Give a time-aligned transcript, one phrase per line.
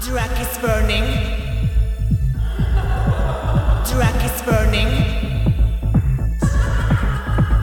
[0.00, 1.04] Drag is burning.
[3.84, 4.88] Drag is burning.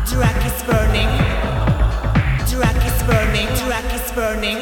[0.05, 1.09] Drag is burning.
[2.45, 3.47] Drag is burning.
[3.65, 4.57] Drag is burning.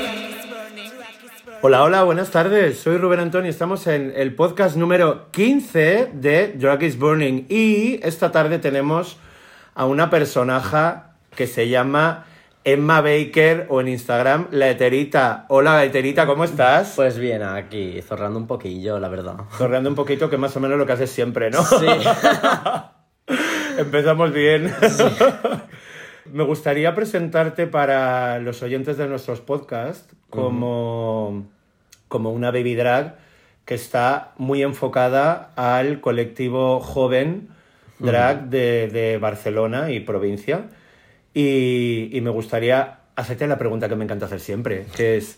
[1.62, 2.80] Hola, hola, buenas tardes.
[2.80, 3.52] Soy Rubén Antonio.
[3.52, 7.46] Estamos en el podcast número 15 de Drag is Burning.
[7.50, 9.18] Y esta tarde tenemos
[9.74, 12.26] a una personaja que se llama
[12.68, 15.46] Emma Baker o en Instagram La Eterita.
[15.50, 16.94] Hola, Eterita, ¿cómo estás?
[16.96, 19.36] Pues bien, aquí, zorrando un poquillo, la verdad.
[19.52, 21.64] Zorreando un poquito, que más o menos lo que haces siempre, ¿no?
[21.64, 21.86] Sí.
[23.78, 24.74] Empezamos bien.
[26.34, 31.46] Me gustaría presentarte para los oyentes de nuestros podcasts como,
[32.08, 33.16] como una baby drag
[33.66, 37.50] que está muy enfocada al colectivo joven
[38.00, 40.66] drag de, de Barcelona y provincia.
[41.36, 45.38] Y, y me gustaría hacerte la pregunta que me encanta hacer siempre, que es,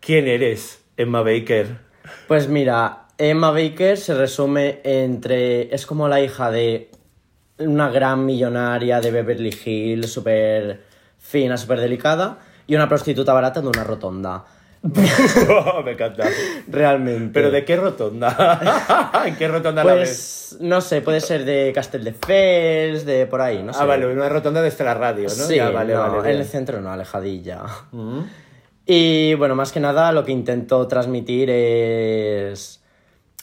[0.00, 1.76] ¿quién eres, Emma Baker?
[2.26, 5.74] Pues mira, Emma Baker se resume entre.
[5.74, 6.90] Es como la hija de
[7.58, 10.82] una gran millonaria de Beverly Hills, súper
[11.18, 14.44] fina, súper delicada, y una prostituta barata de una rotonda.
[15.84, 16.24] me encanta.
[16.68, 17.30] Realmente.
[17.32, 19.22] ¿Pero de qué rotonda?
[19.26, 20.08] ¿En qué rotonda la ves?
[20.50, 23.80] Pues no sé, puede ser de Castelldefels, de por ahí, no sé.
[23.82, 25.30] Ah, vale, una rotonda de la Radio, ¿no?
[25.30, 26.32] Sí, Ya, vale, no, vale.
[26.32, 27.62] en el centro no, alejadilla.
[28.86, 32.80] Y bueno, más que nada lo que intento transmitir es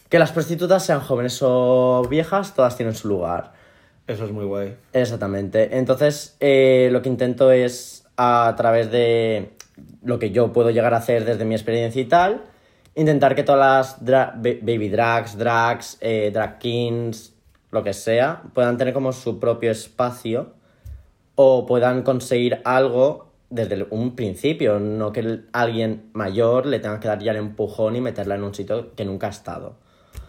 [0.10, 3.54] que las prostitutas sean jóvenes o viejas, todas tienen su lugar.
[4.08, 4.76] Eso es muy guay.
[4.94, 5.78] Exactamente.
[5.78, 9.52] Entonces, eh, lo que intento es, a través de
[10.06, 12.44] lo que yo puedo llegar a hacer desde mi experiencia y tal,
[12.96, 17.34] intentar que todas las dra- baby drags, drags, eh, drag kings,
[17.72, 20.54] lo que sea, puedan tener como su propio espacio
[21.36, 27.20] o puedan conseguir algo desde un principio, no que alguien mayor le tenga que dar
[27.22, 29.76] ya el empujón y meterla en un sitio que nunca ha estado.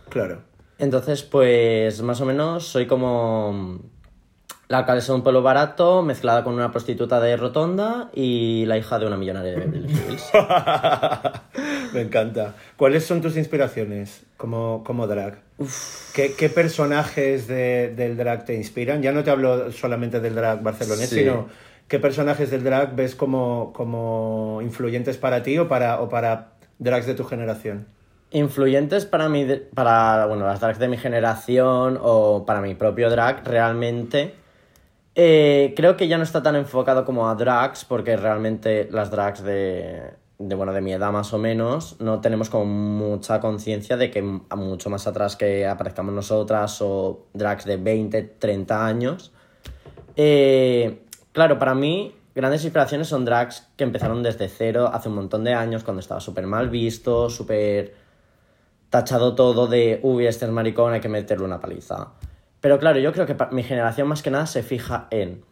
[0.09, 0.43] Claro.
[0.79, 3.81] Entonces, pues más o menos soy como
[4.69, 8.99] la alcaldesa de un pueblo barato mezclada con una prostituta de rotonda y la hija
[8.99, 10.25] de una millonaria de Beverly Hills.
[11.93, 12.55] me encanta.
[12.77, 15.39] ¿Cuáles son tus inspiraciones como, como drag?
[16.15, 19.03] ¿Qué, qué personajes de- del drag te inspiran?
[19.03, 21.21] Ya no te hablo solamente del drag barcelonés, Sí.
[21.21, 21.47] sino
[21.89, 27.07] qué personajes del drag ves como, como influyentes para ti o para, o para drags
[27.07, 27.87] de tu generación.
[28.33, 33.47] Influyentes para mí, para bueno, las drags de mi generación o para mi propio drag,
[33.47, 34.35] realmente.
[35.19, 39.43] Eh, creo que ya no está tan enfocado como a drags, porque realmente las drags
[39.43, 44.11] de, de, bueno, de mi edad más o menos, no tenemos como mucha conciencia de
[44.11, 49.33] que mucho más atrás que aparezcamos nosotras o drags de 20, 30 años.
[50.17, 55.45] Eh, claro, para mí, grandes inspiraciones son drags que empezaron desde cero hace un montón
[55.45, 57.95] de años, cuando estaba súper mal visto, súper
[58.91, 62.09] tachado todo de, uy, este es maricón, hay que meterle una paliza.
[62.67, 65.45] Pero claro, yo creo que mi generación más que nada se fija en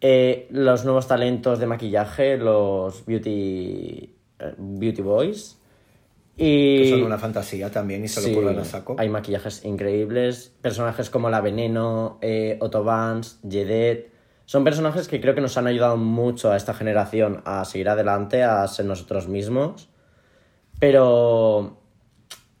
[0.00, 5.60] eh, los nuevos talentos de maquillaje, los beauty, eh, beauty boys.
[6.34, 6.78] Y...
[6.78, 8.96] Que son una fantasía también y se lo Sí, curran a saco.
[8.98, 10.54] Hay maquillajes increíbles.
[10.62, 14.10] Personajes como La Veneno, eh, Otto Vance, Jedet.
[14.46, 18.44] Son personajes que creo que nos han ayudado mucho a esta generación a seguir adelante,
[18.44, 19.90] a ser nosotros mismos.
[20.80, 21.76] Pero.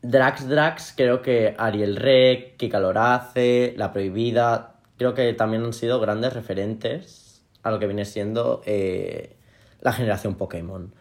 [0.08, 4.74] Drax Drax, creo que Ariel Rec, Kika Lorace, La Prohibida.
[4.98, 9.36] Creo que también han sido grandes referentes a lo que viene siendo eh,
[9.80, 10.92] la generación Pokémon.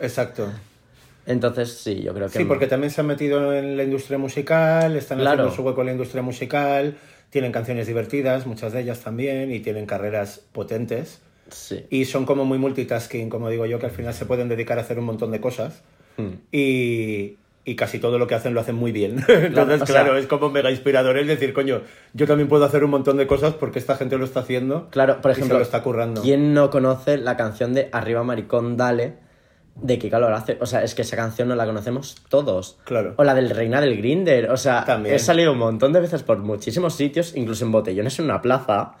[0.00, 0.50] Exacto.
[1.26, 2.38] Entonces, sí, yo creo que.
[2.38, 5.42] Sí, porque también se han metido en la industria musical, están Claro.
[5.42, 6.96] haciendo su hueco en la industria musical,
[7.30, 11.20] tienen canciones divertidas, muchas de ellas también, y tienen carreras potentes.
[11.50, 11.84] Sí.
[11.90, 14.82] Y son como muy multitasking, como digo yo, que al final se pueden dedicar a
[14.82, 15.82] hacer un montón de cosas.
[16.16, 16.34] Hmm.
[16.50, 19.24] Y, y casi todo lo que hacen lo hacen muy bien.
[19.28, 22.90] Entonces, claro, sea- es como mega inspirador el decir, coño, yo también puedo hacer un
[22.90, 24.88] montón de cosas porque esta gente lo está haciendo.
[24.90, 26.22] Claro, por y se ejemplo, lo está currando.
[26.22, 29.14] ¿quién no conoce la canción de Arriba Maricón Dale
[29.76, 30.58] de Kika Lorace?
[30.60, 32.78] O sea, es que esa canción no la conocemos todos.
[32.84, 33.14] Claro.
[33.16, 34.50] O la del Reina del Grinder.
[34.50, 35.14] O sea, También.
[35.14, 38.94] he salido un montón de veces por muchísimos sitios, incluso en botellones en una plaza.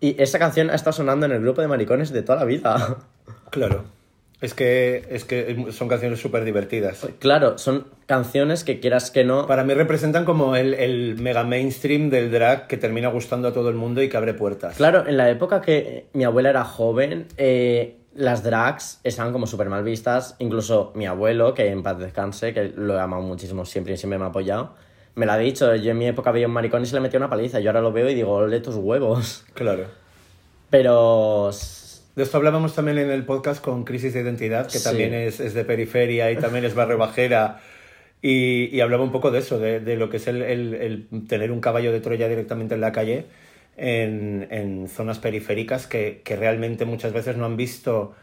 [0.00, 2.96] Y esa canción ha estado sonando en el grupo de maricones de toda la vida.
[3.50, 3.84] Claro.
[4.40, 7.08] Es que, es que son canciones súper divertidas.
[7.18, 9.48] claro, son canciones que quieras que no.
[9.48, 13.68] Para mí representan como el, el mega mainstream del drag que termina gustando a todo
[13.68, 14.76] el mundo y que abre puertas.
[14.76, 19.68] Claro, en la época que mi abuela era joven, eh, las drags estaban como súper
[19.70, 20.36] mal vistas.
[20.38, 24.18] Incluso mi abuelo, que en paz descanse, que lo he amado muchísimo siempre y siempre
[24.18, 24.74] me ha apoyado,
[25.16, 25.74] me lo ha dicho.
[25.74, 27.58] Yo en mi época veía un maricón y se le metía una paliza.
[27.58, 29.44] Yo ahora lo veo y digo, ole tus huevos.
[29.54, 29.86] Claro.
[30.70, 31.50] Pero.
[32.18, 34.84] De esto hablábamos también en el podcast con Crisis de Identidad, que Sí.
[34.84, 37.60] también es, es de periferia y también es barrio bajera
[38.20, 41.26] y, y hablaba un poco de eso, de, de lo que es el, el- el
[41.28, 43.26] tener un caballo de Troya directamente en la calle
[43.76, 48.14] en, en zonas periféricas que, que realmente muchas veces no han visto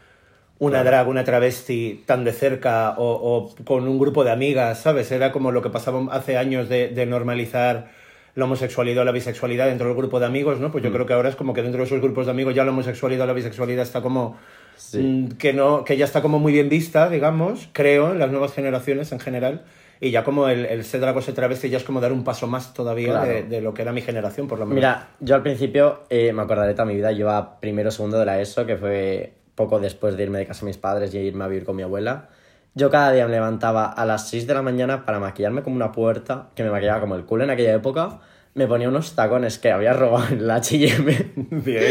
[0.58, 5.10] una drag, una travesti tan de cerca o, o con un grupo de amigas, ¿sabes?
[5.10, 7.88] Era como lo que pasaba hace años de, de normalizar
[8.36, 10.70] la homosexualidad o la bisexualidad dentro del grupo de amigos, ¿no?
[10.70, 12.64] Pues yo creo que ahora es como que dentro de esos grupos de amigos ya
[12.64, 14.36] la homosexualidad o la bisexualidad está como...
[14.76, 14.98] Sí.
[14.98, 18.52] mm, que, no, que ya está como muy bien vista, digamos, creo, en las nuevas
[18.52, 19.64] generaciones en general.
[20.02, 22.22] Y ya como el, el ser drag o ser travesti ya es como dar un
[22.24, 23.26] paso más todavía Claro.
[23.32, 24.76] de, de lo que era mi generación, por lo menos.
[24.76, 28.18] Mira, yo al principio eh, me acordaré toda mi vida, yo a primero o segundo
[28.18, 31.18] de la ESO, que fue poco después de irme de casa a mis padres y
[31.18, 32.28] irme a vivir con mi abuela.
[32.76, 35.92] Yo cada día me levantaba a las 6 de la mañana para maquillarme como una
[35.92, 38.20] puerta, que me maquillaba como el culo en aquella época.
[38.52, 41.32] Me ponía unos tacones que había robado en la H&M.
[41.64, 41.82] Bien.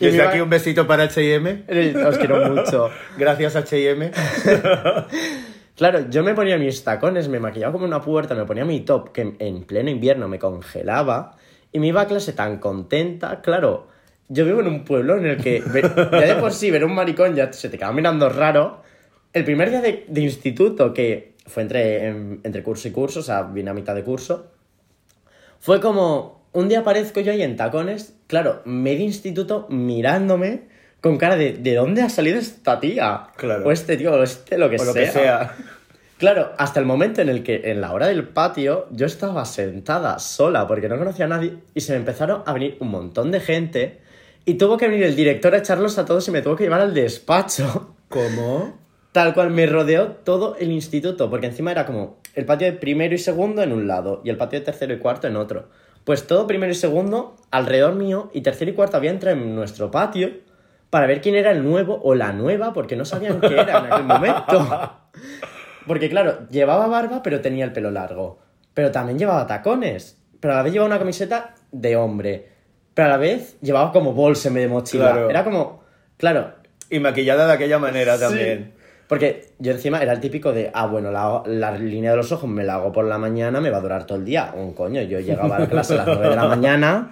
[0.00, 1.64] Y Desde aquí un besito para H&M.
[2.06, 2.88] Os quiero mucho.
[3.18, 4.10] Gracias H&M.
[5.76, 9.12] Claro, yo me ponía mis tacones, me maquillaba como una puerta, me ponía mi top
[9.12, 11.38] que en pleno invierno me congelaba
[11.72, 13.40] y me iba a clase tan contenta.
[13.40, 13.88] Claro,
[14.28, 15.62] yo vivo en un pueblo en el que
[16.12, 18.82] ya de por sí ver un maricón ya se te queda mirando raro.
[19.32, 23.22] El primer día de, de instituto, que fue entre, en- entre curso y curso, o
[23.22, 24.50] sea, vine a mitad de curso,
[25.58, 30.68] fue como un día aparezco yo ahí en tacones, claro, medio instituto mirándome
[31.00, 33.28] con cara de ¿de dónde ha salido esta tía?
[33.36, 33.66] Claro.
[33.66, 35.04] O este tío, o este lo que O lo sea.
[35.04, 35.56] que sea.
[36.18, 40.18] Claro, hasta el momento en el que en la hora del patio yo estaba sentada
[40.18, 43.40] sola porque no conocía a nadie y se me empezaron a venir un montón de
[43.40, 44.00] gente
[44.44, 46.80] y tuvo que venir el director a echarlos a todos y me tuvo que llevar
[46.82, 47.94] al despacho.
[48.08, 48.78] ¿Cómo?
[49.12, 53.14] Tal cual me rodeó todo el instituto, porque encima era como el patio de primero
[53.14, 55.68] y segundo en un lado y el patio de tercero y cuarto en otro.
[56.04, 59.90] Pues todo primero y segundo alrededor mío y tercero y cuarto había entrado en nuestro
[59.90, 60.30] patio
[60.90, 63.92] para ver quién era el nuevo o la nueva porque no sabían qué era en
[63.92, 64.96] aquel momento.
[65.86, 68.38] Porque claro, llevaba barba pero tenía el pelo largo.
[68.74, 70.22] Pero también llevaba tacones.
[70.38, 72.48] Pero a la vez llevaba una camiseta de hombre.
[72.94, 75.12] Pero a la vez llevaba como bolsa en vez de mochila.
[75.12, 75.30] Claro.
[75.30, 75.82] Era como...
[76.16, 76.54] Claro,
[76.90, 78.74] Y maquillada de aquella manera también.
[79.10, 82.48] Porque yo encima era el típico de, ah, bueno, la, la línea de los ojos
[82.48, 84.52] me la hago por la mañana, me va a durar todo el día.
[84.56, 87.10] Un coño, yo llegaba a la clase a las 9 de la mañana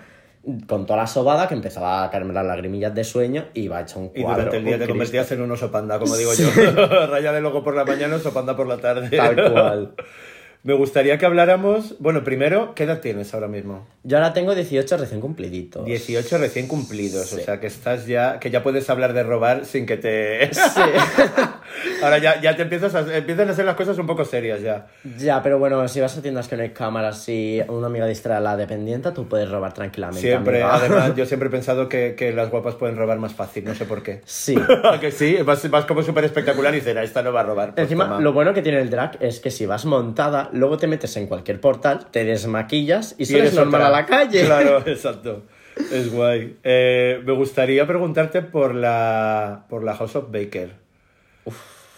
[0.68, 3.98] con toda la sobada que empezaba a caerme las lagrimillas de sueño y iba hecho
[3.98, 4.44] un Y cuadro.
[4.44, 4.92] durante el día te Cristo.
[4.94, 6.48] convertías en un oso panda, como digo yo.
[7.08, 9.14] Raya de logo por la mañana, oso panda por la tarde.
[9.14, 9.92] Tal cual.
[10.68, 11.94] Me gustaría que habláramos...
[11.98, 13.86] Bueno, primero, ¿qué edad tienes ahora mismo?
[14.02, 15.82] Yo ahora tengo 18 recién cumpliditos.
[15.86, 19.86] 18 recién cumplidos, o sea que estás ya, que ya puedes hablar de robar sin
[19.86, 20.50] que te...
[20.58, 20.80] Sí.
[22.02, 24.86] Ahora ya, ya te empiezas a, empiezan a ser las cosas un poco serias ya.
[25.18, 28.36] ya, pero bueno, si vas a tiendas que no hay cámaras y una amiga distrae
[28.38, 30.20] a la dependiente, tú puedes robar tranquilamente.
[30.20, 30.74] Siempre, amiga.
[30.76, 33.84] además, yo siempre he pensado que, que las guapas pueden robar más fácil, no sé
[33.84, 34.22] por qué.
[34.24, 34.56] Sí.
[34.84, 35.36] ¿A que sí?
[35.44, 37.74] Vas, vas como súper espectacular y dices, "Ah, esta no va a robar.
[37.74, 38.20] Pues Encima, toma.
[38.20, 41.26] lo bueno que tiene el drag es que si vas montada, luego te metes en
[41.26, 43.87] cualquier portal, te desmaquillas y Y sales normal otra.
[43.87, 44.44] a la calle.
[44.44, 45.43] Claro, exacto.
[45.93, 46.56] Es guay.
[46.64, 50.72] Eh, me gustaría preguntarte por la, por la House of Baker.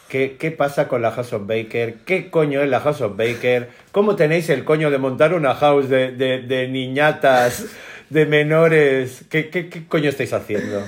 [0.08, 1.98] ¿Qué, ¿Qué pasa con la House of Baker?
[2.04, 3.68] ¿Qué coño es la House of Baker?
[3.92, 7.66] ¿Cómo tenéis el coño de montar una house de, de, de niñatas,
[8.10, 9.24] de menores?
[9.30, 10.82] ¿Qué, qué, ¿Qué coño estáis haciendo?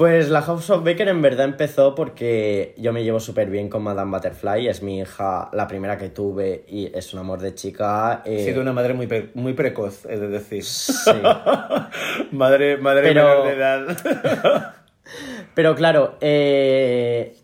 [0.00, 3.82] Pues la House of Baker en verdad empezó porque yo me llevo súper bien con
[3.82, 8.22] Madame Butterfly, es mi hija, la primera que tuve y es un amor de chica.
[8.24, 10.64] He eh, sido una madre muy, pre- muy precoz, he de decir.
[10.64, 11.10] Sí.
[12.32, 14.74] madre madre Pero- menor de edad.
[15.54, 17.36] Pero claro, eh,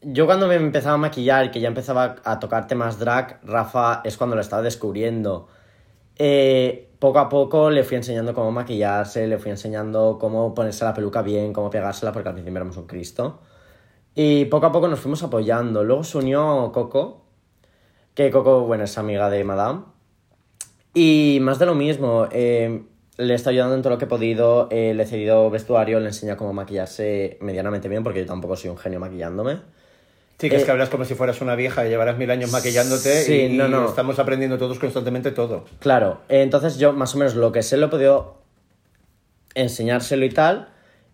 [0.00, 4.16] yo cuando me empezaba a maquillar que ya empezaba a tocar temas drag, Rafa es
[4.16, 5.48] cuando lo estaba descubriendo.
[6.18, 10.94] Eh, poco a poco le fui enseñando cómo maquillarse, le fui enseñando cómo ponerse la
[10.94, 13.40] peluca bien, cómo pegársela, porque al principio éramos un Cristo.
[14.14, 15.84] Y poco a poco nos fuimos apoyando.
[15.84, 17.24] Luego se unió Coco,
[18.14, 19.82] que Coco, bueno, es amiga de Madame.
[20.94, 22.82] Y más de lo mismo, eh,
[23.18, 26.06] le estado ayudando en todo lo que he podido, eh, le he cedido vestuario, le
[26.06, 29.58] he enseñado cómo maquillarse medianamente bien, porque yo tampoco soy un genio maquillándome.
[30.38, 32.50] Sí, que es Eh, que hablas como si fueras una vieja y llevarás mil años
[32.52, 33.86] maquillándote Sí, y, no, no.
[33.88, 35.64] estamos aprendiendo todos constantemente todo.
[35.78, 38.36] Claro, eh, entonces yo más o menos lo que sé lo he podido
[39.54, 40.68] enseñárselo y tal.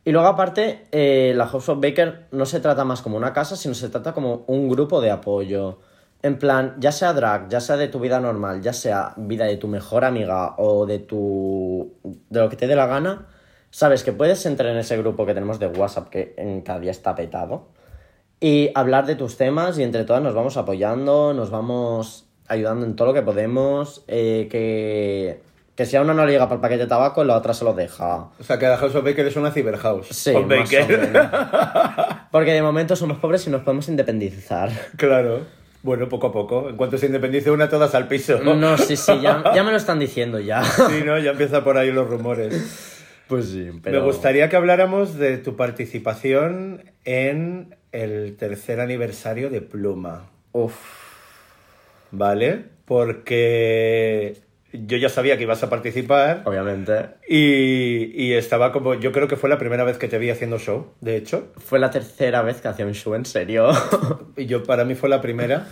[0.05, 3.55] Y luego aparte, eh, la House of Baker no se trata más como una casa,
[3.55, 5.79] sino se trata como un grupo de apoyo.
[6.23, 9.57] En plan, ya sea drag, ya sea de tu vida normal, ya sea vida de
[9.57, 11.93] tu mejor amiga o de tu...
[12.31, 13.27] de lo que te dé la gana,
[13.71, 16.91] sabes que puedes entrar en ese grupo que tenemos de WhatsApp que en cada día
[16.93, 17.69] está petado
[18.43, 22.97] y hablar de tus temas y entre todas nos vamos apoyando, nos vamos ayudando en
[22.97, 25.41] todo lo que podemos, eh, que,
[25.77, 27.65] que si a una no le llega para el paquete de tabaco, la otra se
[27.65, 28.31] lo deja.
[28.41, 30.09] O sea, que la House of Baker es una ciberhouse.
[30.09, 30.89] Sí, o Baker.
[30.89, 31.29] menos.
[32.33, 34.71] Porque de momento somos pobres y nos podemos independizar.
[34.97, 35.63] claro.
[35.85, 36.69] Bueno, poco a poco.
[36.69, 38.39] En cuanto se independice una, todas al piso.
[38.39, 40.63] No, sí, sí, ya, ya me lo están diciendo ya.
[40.63, 41.19] Sí, ¿no?
[41.19, 43.03] Ya empieza por ahí los rumores.
[43.27, 43.99] Pues sí, pero...
[44.01, 50.75] Me gustaría que habláramos de tu participación en el tercer aniversario de Pluma, Uf,
[52.11, 52.65] ¿vale?
[52.85, 54.37] Porque
[54.73, 57.11] yo ya sabía que ibas a participar obviamente.
[57.29, 58.95] y, y estaba como...
[58.95, 61.53] Yo creo que fue la primera vez que te vi haciendo show, de hecho.
[61.59, 63.71] Fue la tercera vez que hacía un show en serio.
[64.37, 65.67] Y yo, para mí fue la primera.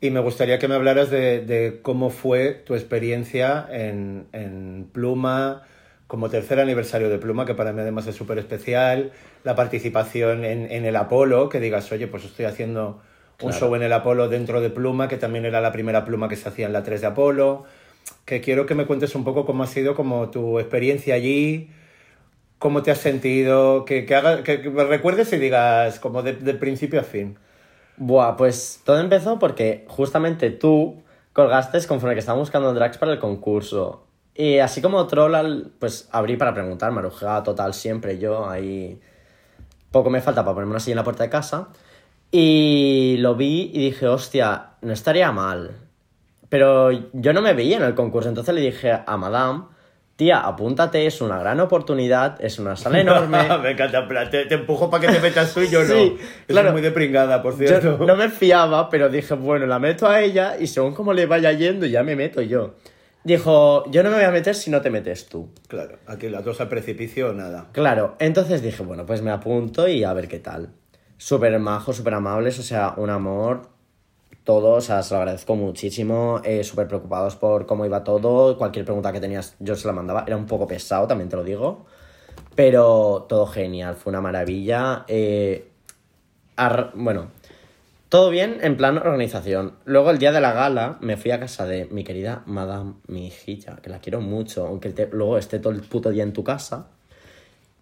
[0.00, 5.62] Y me gustaría que me hablaras de, de cómo fue tu experiencia en, en Pluma,
[6.08, 9.12] como tercer aniversario de Pluma, que para mí además es súper especial.
[9.44, 13.02] La participación en, en el Apolo, que digas, oye, pues estoy haciendo
[13.40, 13.66] un Claro.
[13.68, 16.48] show en el Apolo dentro de Pluma, que también era la primera Pluma que se
[16.50, 17.64] hacía en la 3 de Apolo.
[18.26, 21.70] Que quiero que me cuentes un poco cómo ha sido como tu experiencia allí,
[22.58, 26.34] cómo te has sentido, que, que, haga- que, que me recuerdes y digas como de,
[26.34, 27.38] de principio a fin.
[27.96, 33.18] Buah, pues todo empezó porque justamente tú colgaste conforme que estaba buscando drags para el
[33.18, 34.07] concurso.
[34.40, 39.00] Y así como troll, pues abrí para preguntar, marujada total siempre yo, ahí
[39.90, 41.70] poco me falta para ponerme así en la puerta de casa.
[42.30, 45.72] Y lo vi y dije, hostia, no estaría mal.
[46.48, 49.64] Pero yo no me veía en el concurso, entonces le dije a Madame,
[50.14, 53.38] tía, apúntate, es una gran oportunidad, es una sala enorme.
[53.60, 55.92] me encanta, te, te empujo para que te metas tú y yo no.
[55.92, 56.16] Sí,
[56.46, 56.68] claro.
[56.68, 57.98] es muy de pringada, por cierto.
[57.98, 61.26] Yo no me fiaba, pero dije, bueno, la meto a ella y según cómo le
[61.26, 62.74] vaya yendo, ya me meto yo.
[63.28, 65.50] Dijo, yo no me voy a meter si no te metes tú.
[65.66, 67.66] Claro, aquí las dos al precipicio, nada.
[67.72, 70.70] Claro, entonces dije, bueno, pues me apunto y a ver qué tal.
[71.18, 73.68] Súper majos, súper amables, o sea, un amor,
[74.44, 78.86] todo, o sea, se lo agradezco muchísimo, eh, súper preocupados por cómo iba todo, cualquier
[78.86, 81.84] pregunta que tenías yo se la mandaba, era un poco pesado, también te lo digo,
[82.54, 85.04] pero todo genial, fue una maravilla.
[85.06, 85.68] eh,
[86.94, 87.28] bueno,
[88.08, 89.74] todo bien en plan organización.
[89.84, 93.26] Luego el día de la gala me fui a casa de mi querida Madame, mi
[93.26, 96.42] hijilla, que la quiero mucho, aunque te- luego esté todo el puto día en tu
[96.44, 96.88] casa.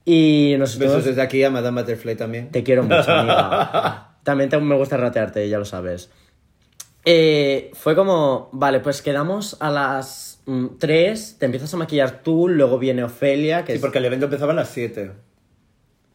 [0.04, 2.50] Y nos Besos desde aquí a Madame Butterfly también.
[2.50, 4.12] te quiero mucho, amiga.
[4.22, 6.10] También te- me gusta ratearte, ya lo sabes.
[7.04, 10.42] Eh, fue como, vale, pues quedamos a las
[10.80, 14.26] 3, te empiezas a maquillar tú, luego viene Ofelia, que Sí, es- porque el evento
[14.26, 15.12] empezaba a las 7.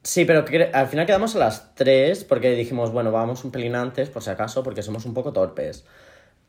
[0.03, 0.43] Sí, pero
[0.73, 4.31] al final quedamos a las 3 porque dijimos, bueno, vamos un pelín antes, por si
[4.31, 5.85] acaso, porque somos un poco torpes.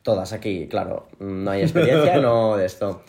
[0.01, 3.03] Todas aquí, claro, no hay experiencia, no de esto.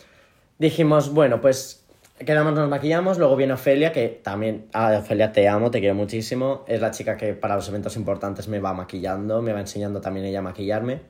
[0.59, 1.85] Dijimos, bueno, pues
[2.19, 6.63] quedamos, nos maquillamos, luego viene Ofelia, que también, ah, Ofelia, te amo, te quiero muchísimo.
[6.67, 10.27] Es la chica que para los eventos importantes me va maquillando, me va enseñando también
[10.27, 11.01] ella a maquillarme.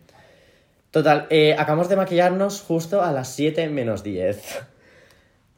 [0.92, 4.75] Total, eh, acabamos de maquillarnos justo a las 7 menos 10.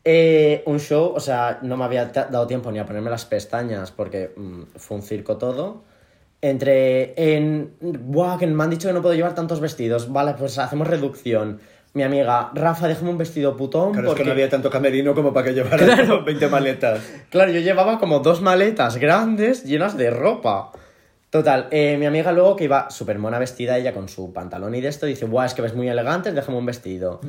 [0.10, 3.92] Eh, un show, o sea, no me había dado tiempo ni a ponerme las pestañas
[3.92, 5.84] porque mm, fue un circo todo.
[6.40, 7.74] Entre en.
[7.82, 10.10] Buah, que me han dicho que no puedo llevar tantos vestidos.
[10.10, 11.60] Vale, pues hacemos reducción.
[11.92, 13.92] Mi amiga, Rafa, déjame un vestido putón.
[13.92, 14.22] Claro, porque...
[14.22, 16.24] es que no había tanto camerino como para que llevara Claro.
[16.24, 17.02] 20 maletas.
[17.30, 20.72] Claro, yo llevaba como dos maletas grandes llenas de ropa.
[21.30, 24.80] Total, eh, mi amiga luego que iba súper mona vestida, ella con su pantalón y
[24.80, 27.20] de esto, dice, Buah, es que ves muy elegante, déjame un vestido.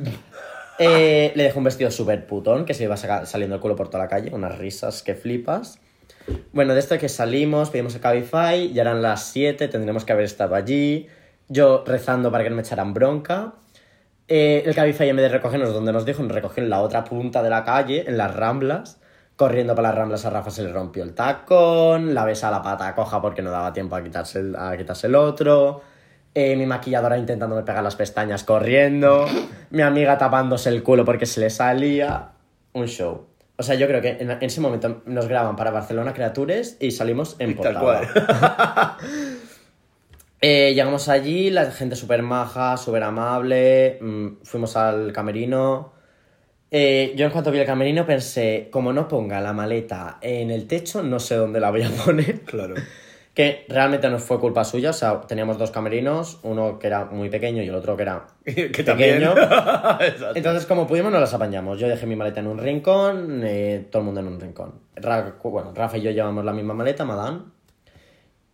[0.79, 4.05] Eh, le dejó un vestido súper putón, que se iba saliendo el culo por toda
[4.05, 5.79] la calle, unas risas que flipas.
[6.53, 10.25] Bueno, de esto que salimos, pedimos el Cabify, ya eran las 7, tendríamos que haber
[10.25, 11.07] estado allí.
[11.49, 13.55] Yo rezando para que no me echaran bronca.
[14.29, 17.03] Eh, el Cabify en vez de recogernos donde nos dijo, nos recogió en la otra
[17.03, 19.01] punta de la calle, en las Ramblas.
[19.35, 22.61] Corriendo para las Ramblas a Rafa se le rompió el tacón, la besa a la
[22.61, 25.81] pata coja porque no daba tiempo a a quitarse el otro.
[26.35, 29.25] Eh, mi maquilladora intentándome pegar las pestañas corriendo.
[29.71, 32.29] mi amiga tapándose el culo porque se le salía.
[32.73, 33.25] Un show.
[33.57, 36.91] O sea, yo creo que en, en ese momento nos graban para Barcelona Creatures y
[36.91, 38.97] salimos en Tal portada.
[38.97, 38.97] cual.
[40.41, 45.91] Eh, llegamos allí, la gente súper maja, súper amable, mm, fuimos al camerino.
[46.71, 50.65] Eh, yo en cuanto vi el camerino pensé, como no ponga la maleta en el
[50.65, 52.39] techo, no sé dónde la voy a poner.
[52.41, 52.75] Claro.
[53.39, 57.29] Que realmente no fue culpa suya, o sea, teníamos dos camerinos, uno que era muy
[57.29, 59.33] pequeño y el otro que era que pequeño.
[60.35, 61.79] Entonces, como pudimos, nos las apañamos.
[61.79, 64.73] Yo dejé mi maleta en un rincón, eh, todo el mundo en un rincón.
[64.93, 67.43] Ra- bueno, Rafa y yo llevamos la misma maleta, Madame.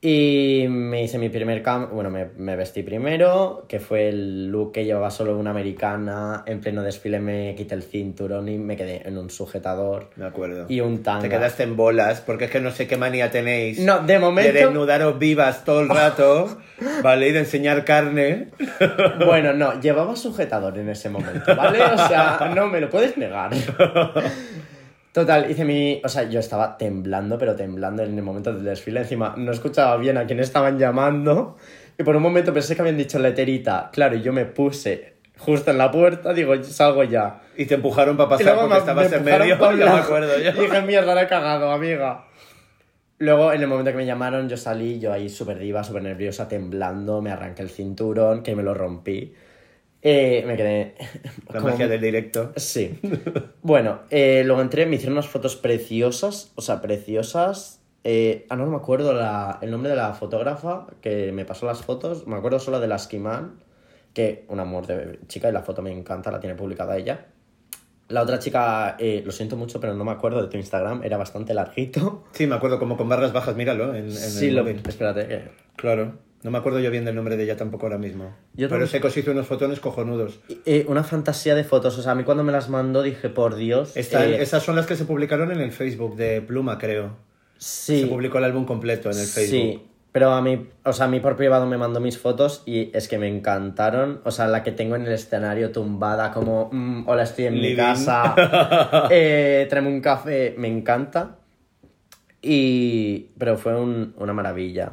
[0.08, 1.90] Y me hice mi primer cam...
[1.92, 6.44] Bueno, me, me vestí primero, que fue el look que llevaba solo una americana.
[6.46, 10.68] En pleno desfile me quité el cinturón y me quedé en un sujetador Me acuerdo.
[10.70, 11.22] y un tanga.
[11.22, 13.80] Te quedaste en bolas, porque es que no sé qué manía tenéis.
[13.80, 16.56] No, de momento- De desnudaros vivas todo el rato,
[17.02, 17.30] ¿vale?
[17.30, 18.50] Y de enseñar carne.
[19.26, 21.82] Bueno, no, llevaba sujetador en ese momento, ¿vale?
[21.82, 23.50] O sea, no me lo puedes negar.
[25.16, 26.02] Total, hice mi.
[26.04, 29.00] O sea, yo estaba temblando, pero temblando en el momento del desfile.
[29.00, 31.56] Encima, no escuchaba bien a quién estaban llamando.
[31.98, 33.92] Y por un momento pensé que habían dicho leterita.
[33.94, 37.44] Claro, y yo me puse justo en la puerta, digo, salgo ya.
[37.56, 40.38] Y te empujaron para pasar porque me- estabas me en medio, un ya me acuerdo
[40.38, 40.52] yo.
[40.52, 42.26] Dije, mierda, la he cagado, amiga.
[43.18, 46.50] Luego, en el momento que me llamaron, yo salí, yo ahí súper diva, súper nerviosa,
[46.50, 49.34] temblando, me arranqué el cinturón, que me lo rompí.
[50.08, 50.94] Eh, me quedé...
[51.52, 52.54] La como- magia del directo.
[52.56, 53.00] Sí.
[53.64, 57.82] Bueno, eh, luego entré, me hicieron unas fotos preciosas, o sea, preciosas.
[58.04, 61.66] Eh, ah, no, no me acuerdo la- el nombre de la fotógrafa que me pasó
[61.66, 62.28] las fotos.
[62.28, 63.54] Me acuerdo solo de la Esquimal,
[64.14, 67.26] que un amor de chica y la foto me encanta, la tiene publicada ella.
[68.10, 71.18] La otra chica, eh, lo siento mucho, pero no me acuerdo de tu Instagram, era
[71.18, 72.26] bastante larguito.
[72.34, 75.50] Sí, me acuerdo, como con barras bajas, míralo en, en sí, el lo, espérate, que
[75.76, 76.20] Claro.
[76.46, 78.32] No me acuerdo yo bien del nombre de ella tampoco ahora mismo.
[78.54, 80.40] Yo Pero sé que os hizo unos fotones cojonudos.
[80.68, 83.56] Eh, una fantasía de fotos, o sea, a mí cuando me las mandó dije, por
[83.56, 83.98] Dios.
[83.98, 87.18] Están- eh, Esas son las que se publicaron en el Facebook de Pluma, creo.
[87.58, 88.02] sí.
[88.02, 89.50] Se publicó el álbum completo en el Facebook.
[89.60, 92.96] Sí, pero a mí, o sea, a mí por privado me mandó mis fotos y
[92.96, 94.22] es que me encantaron.
[94.24, 97.76] O sea, la que tengo en el escenario tumbada como, mm, hola, estoy en mi
[97.76, 98.36] casa,
[99.10, 101.38] eh, tráeme un café, me encanta.
[102.42, 104.92] Y, pero fue un- una maravilla.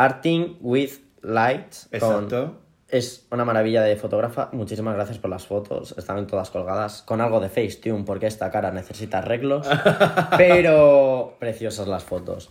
[0.00, 0.92] Arting with
[1.22, 1.74] Light.
[1.90, 2.56] con- Exacto.
[2.88, 4.48] es una maravilla de fotógrafa.
[4.52, 5.94] Muchísimas gracias por las fotos.
[5.98, 9.66] Estaban todas colgadas con algo de Facetune porque esta cara necesita arreglos.
[10.38, 12.48] pero preciosas las fotos.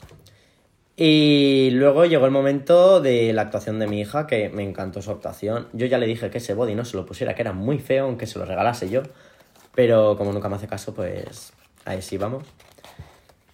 [0.96, 5.10] Y luego llegó el momento de la actuación de mi hija, que me encantó su
[5.12, 5.70] actuación.
[5.74, 8.06] Yo ya le dije que ese body no se lo pusiera, que era muy feo,
[8.06, 9.01] aunque se lo regalase yo.
[9.74, 11.53] Pero como nunca me hace caso, pues
[11.86, 12.44] ahí sí vamos.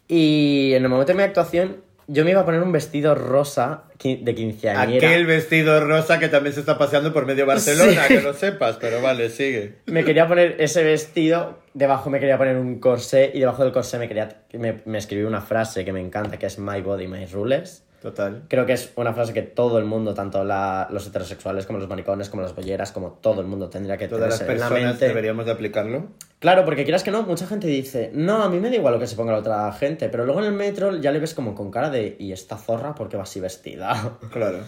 [0.07, 3.83] Y en el momento de mi actuación, yo me iba a poner un vestido rosa
[4.03, 5.07] de quinceañera.
[5.07, 8.15] Aquel vestido rosa que también se está paseando por medio Barcelona, Sí.
[8.15, 9.75] que lo sepas, pero vale, sigue.
[9.85, 13.97] Me quería poner ese vestido, debajo me quería poner un corsé y debajo del corsé
[13.97, 17.25] me, quería, me, me escribí una frase que me encanta, que es My Body, My
[17.25, 17.83] Rules.
[18.01, 18.43] Total.
[18.47, 21.87] Creo que es una frase que todo el mundo, tanto la- los heterosexuales como los
[21.89, 24.67] maricones, como las bolleras, como todo el mundo tendría que Todas las tenerse en la
[24.69, 25.07] personas mente.
[25.07, 26.07] deberíamos de aplicarlo.
[26.39, 28.99] Claro, porque quieras que no, mucha gente dice, no, a mí me da igual lo
[28.99, 31.55] que se ponga la otra gente, pero luego en el metro ya le ves como
[31.55, 34.17] con cara de, ¿y esta zorra por qué va así vestida?
[34.31, 34.59] Claro.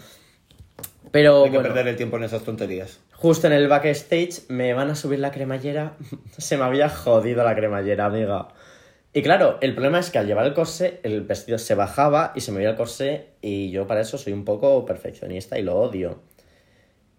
[1.11, 2.99] Pero Hay que bueno, perder el tiempo en esas tonterías.
[3.13, 5.93] justo en el backstage me van a subir la cremallera,
[6.37, 8.49] se me había jodido la cremallera, amiga.
[9.13, 12.41] Y claro, el problema es que al llevar el corsé, el vestido se bajaba y
[12.41, 15.75] se me veía el corsé y yo para eso soy un poco perfeccionista y lo
[15.75, 16.21] odio.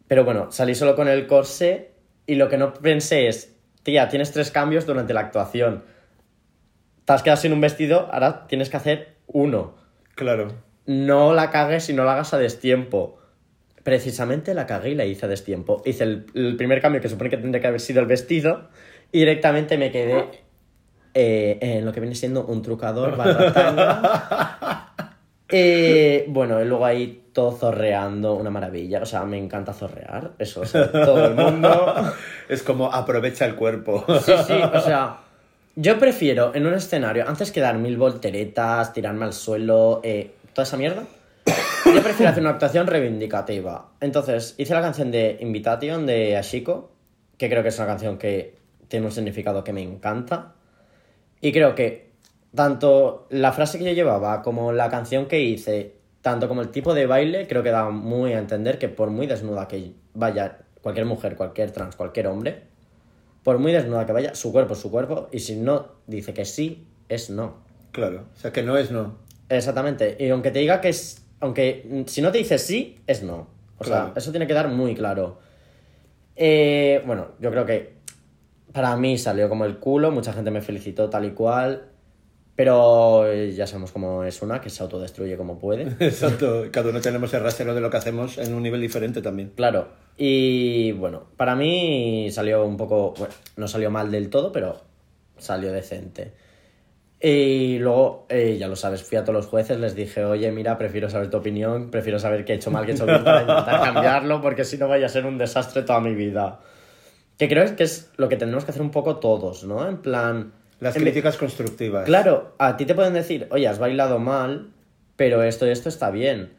[0.07, 1.91] Pero bueno, salí solo con el corsé
[2.27, 5.85] y lo que no pensé es, tía, tienes tres cambios durante la actuación.
[7.05, 9.77] Te has quedado sin un vestido, ahora tienes que hacer uno.
[10.15, 10.49] Claro.
[10.87, 13.19] No la cagues y no la hagas a destiempo.
[13.83, 15.83] Precisamente la cagué y la hice a destiempo.
[15.85, 18.69] Hice el, el primer cambio que supone que tendría que haber sido el vestido
[19.11, 20.48] y directamente me quedé
[21.21, 24.93] eh, en lo que viene siendo un trucador barra tanga.
[25.51, 29.03] Eh, bueno, y luego ahí todo zorreando, una maravilla.
[29.03, 32.13] O sea, me encanta zorrear, eso sabe todo el mundo.
[32.49, 34.05] Es como aprovecha el cuerpo.
[34.21, 35.17] Sí, sí, o sea,
[35.75, 40.63] yo prefiero en un escenario, antes que dar mil volteretas, tirarme al suelo, eh, toda
[40.65, 41.03] esa mierda,
[41.85, 43.89] yo prefiero hacer una actuación reivindicativa.
[44.01, 46.93] Entonces, hice la canción de Invitation de Ashiko,
[47.37, 50.55] que creo que es una canción que tiene un significado que me encanta.
[51.41, 52.11] Y creo que
[52.55, 56.95] tanto la frase que yo llevaba como la canción que hice, tanto como el tipo
[56.95, 61.07] de baile, creo que da muy a entender que por muy desnuda que vaya cualquier
[61.07, 62.63] mujer, cualquier trans, cualquier hombre,
[63.43, 66.45] por muy desnuda que vaya, su cuerpo es su cuerpo, y si no dice que
[66.45, 67.57] sí, es no.
[67.93, 68.27] Claro.
[68.35, 69.17] O sea, que no es no.
[69.49, 70.17] Exactamente.
[70.19, 71.25] Y aunque te diga que es.
[71.41, 73.49] Aunque si no te dice sí, es no.
[73.79, 75.39] O sea, eso tiene que dar muy claro.
[76.35, 77.98] Eh, bueno, yo creo que
[78.79, 81.89] para mí salió como el culo, mucha gente me felicitó tal y cual.
[82.55, 85.83] Pero eh, ya sabemos cómo es una, que se autodestruye como puede.
[86.07, 86.67] Exacto.
[86.71, 89.51] Cada uno tenemos el rasero de lo que hacemos en un nivel diferente también.
[89.57, 89.89] Claro.
[90.17, 93.15] Y bueno, para mí salió un poco.
[93.19, 94.81] Bueno, no salió mal del todo, pero
[95.39, 96.35] salió decente.
[97.21, 100.79] Y luego, eh, ya lo sabes, fui a todos los jueces, les dije, oye, mira,
[100.79, 103.41] prefiero saber tu opinión, prefiero saber qué he hecho mal, qué he hecho bien para
[103.41, 106.61] intentar cambiarlo, porque si no vaya a ser un desastre toda mi vida.
[107.39, 109.89] Que creo que es lo que tenemos que hacer un poco todos, ¿no?
[109.89, 110.53] En plan.
[110.81, 112.05] Las en vez- críticas constructivas.
[112.05, 114.71] Claro, a ti te pueden decir, oye, has bailado mal,
[115.17, 116.53] pero esto y esto está bien.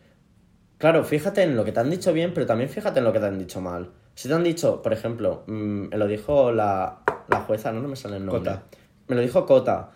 [0.77, 3.19] Claro, fíjate en lo que te han dicho bien, pero también fíjate en lo que
[3.19, 3.89] te han dicho mal.
[4.15, 7.87] Si te han dicho, por ejemplo, mm, me lo dijo la, la jueza, no, no
[7.89, 8.39] me sale el nombre.
[8.51, 8.63] Cota.
[9.07, 9.91] Me lo dijo Cota.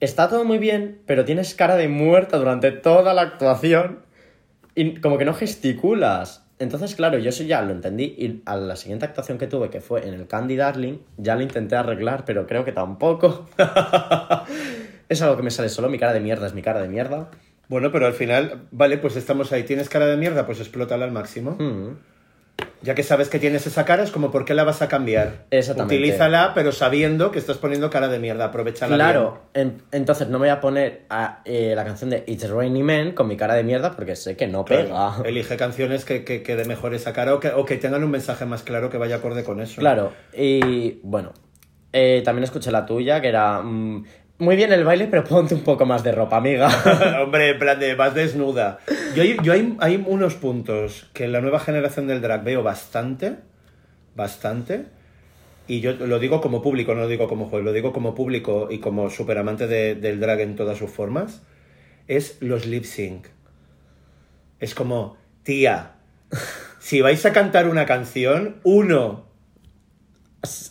[0.00, 4.00] Está todo muy bien, pero tienes cara de muerta durante toda la actuación
[4.74, 6.41] y como que no gesticulas.
[6.62, 9.80] Entonces, claro, yo eso ya lo entendí y a la siguiente actuación que tuve, que
[9.80, 13.48] fue en el Candy Darling, ya lo intenté arreglar, pero creo que tampoco.
[15.08, 17.30] es algo que me sale solo, mi cara de mierda es mi cara de mierda.
[17.66, 19.64] Bueno, pero al final, vale, pues estamos ahí.
[19.64, 20.46] ¿Tienes cara de mierda?
[20.46, 21.56] Pues explótala al máximo.
[21.58, 21.96] Mm.
[22.82, 25.44] Ya que sabes que tienes esa cara, es como, ¿por qué la vas a cambiar?
[25.50, 25.94] Exactamente.
[25.96, 28.46] Utilízala, pero sabiendo que estás poniendo cara de mierda.
[28.46, 32.48] Aprovechala Claro, en- entonces no me voy a poner a, eh, la canción de It's
[32.50, 34.86] Raining Men con mi cara de mierda porque sé que no bien.
[34.86, 35.14] pega.
[35.24, 38.10] Elige canciones que, que, que dé mejor esa cara o que, o que tengan un
[38.10, 39.80] mensaje más claro que vaya acorde con eso.
[39.80, 41.32] Claro, y bueno,
[41.92, 44.04] eh, también escuché la tuya que era mm,
[44.42, 46.68] muy bien el baile, pero ponte un poco más de ropa, amiga.
[47.22, 48.78] Hombre, en plan de vas desnuda.
[49.14, 53.36] Yo, yo hay, hay unos puntos que en la nueva generación del drag veo bastante,
[54.14, 54.84] bastante,
[55.66, 58.68] y yo lo digo como público, no lo digo como juez, lo digo como público
[58.70, 61.42] y como super amante de- del drag en todas sus formas,
[62.08, 63.26] es los lip sync.
[64.60, 65.92] Es como, tía,
[66.80, 69.30] si vais a cantar una canción, uno,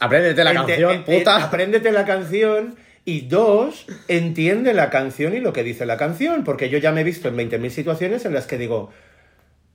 [0.01, 1.45] Apréndete la Ente- canción, eh, eh, puta.
[1.45, 2.75] apréndete la canción.
[3.03, 6.43] Y dos, entiende la canción y lo que dice la canción.
[6.43, 8.91] Porque yo ya me he visto en 20.000 situaciones en las que digo,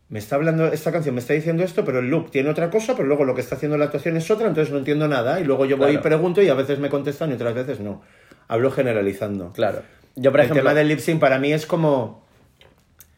[0.08, 2.94] me está hablando, esta canción me está diciendo esto, pero el look tiene otra cosa,
[2.94, 5.40] pero luego lo que está haciendo la actuación es otra, entonces no entiendo nada.
[5.40, 8.02] Y luego yo voy y pregunto y a veces me contestan y otras veces no.
[8.46, 9.52] Hablo generalizando.
[9.52, 9.82] Claro.
[10.14, 12.24] Yo, por el ejemplo, tema del lip sync para mí es como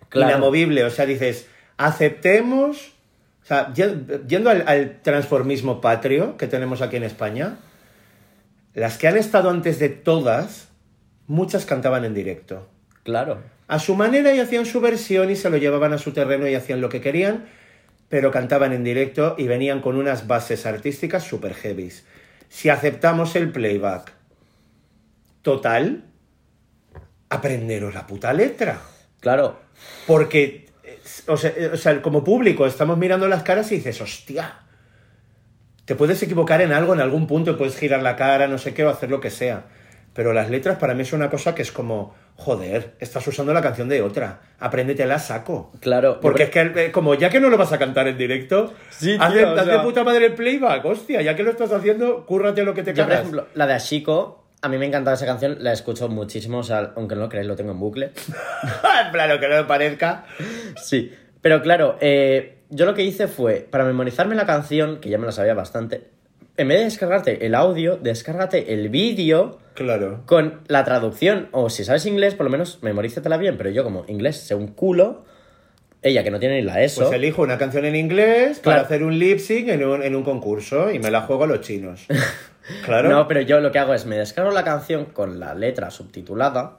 [0.09, 0.31] Claro.
[0.31, 0.85] inamovible.
[0.85, 2.92] O sea, dices, aceptemos.
[3.42, 7.59] O sea, ye- yendo al, al transformismo patrio que tenemos aquí en España,
[8.79, 10.69] las que han estado antes de todas,
[11.27, 12.69] muchas cantaban en directo.
[13.05, 13.43] claro.
[13.67, 16.55] A su manera y hacían su versión y se lo llevaban a su terreno y
[16.55, 17.51] hacían lo que querían,
[18.09, 22.07] pero cantaban en directo y venían con unas bases artísticas super heavies.
[22.49, 24.14] Si aceptamos el playback
[25.43, 26.05] total,
[27.29, 28.81] aprenderos la puta letra.
[29.21, 29.59] Claro.
[30.07, 34.01] Porque, eh, o sea, eh, o sea, como público estamos mirando las caras y dices,
[34.01, 34.61] hostia,
[35.88, 38.85] te puedes equivocar en algo, en algún punto, puedes girar la cara, no sé qué,
[38.85, 39.64] o hacer lo que sea.
[40.12, 43.62] Pero las letras para mí es una cosa que es como, joder, estás usando la
[43.62, 45.72] canción de otra, apréndetela saco.
[45.81, 46.20] Claro.
[46.20, 49.12] Porque es que, eh, como ya que no lo vas a cantar en directo, Sí,
[49.14, 51.53] tío, haz, de, o haz de sea- puta madre el playback, hostia, ya que lo
[51.53, 54.85] estás haciendo, cúrrate lo que te yo, por ejemplo, la de Ashiko, a mí me
[54.85, 57.81] encantaba esa canción, la escucho muchísimo, o sea, aunque no lo creáis, lo tengo en
[57.81, 58.11] bucle.
[59.07, 60.27] en plan, que no me parezca.
[60.77, 65.19] Sí, pero claro, eh, yo lo que hice fue, para memorizarme la canción, que ya
[65.19, 66.09] me la sabía bastante,
[66.57, 70.23] en vez de descargarte el audio, descárgate el vídeo Claro.
[70.27, 71.49] con la traducción.
[71.53, 74.67] O si sabes inglés, por lo menos memorízatela bien, pero yo como inglés sé un
[74.67, 75.25] culo,
[76.03, 79.05] ella que no tiene ni la ESO, Pues elijo una canción en inglés para hacer
[79.05, 82.07] un lip sync en un, en un concurso y me la juego a los chinos.
[82.85, 83.09] Claro.
[83.09, 86.77] No, pero yo lo que hago es me descargo la canción con la letra subtitulada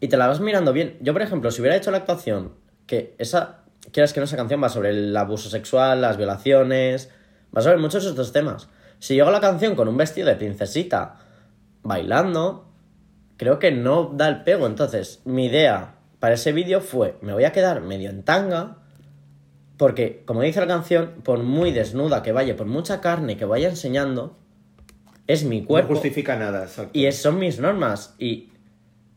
[0.00, 0.96] y te la vas mirando bien.
[1.00, 2.54] Yo, por ejemplo, si hubiera hecho la actuación,
[2.86, 3.60] que esa,
[3.92, 7.10] quieras que no, esa canción va sobre el abuso sexual, las violaciones,
[7.56, 8.68] va sobre muchos estos temas.
[8.98, 11.16] Si yo hago la canción con un vestido de princesita
[11.82, 12.68] bailando,
[13.36, 14.66] creo que no da el pego.
[14.66, 18.78] Entonces, mi idea para ese vídeo fue, me voy a quedar medio en tanga,
[19.76, 23.68] porque, como dice la canción, por muy desnuda que vaya, por mucha carne que vaya
[23.68, 24.36] enseñando,
[25.28, 25.94] es mi no cuerpo.
[25.94, 26.64] justifica nada.
[26.64, 26.90] exacto.
[26.92, 28.14] Y es- son mis normas.
[28.18, 28.50] Y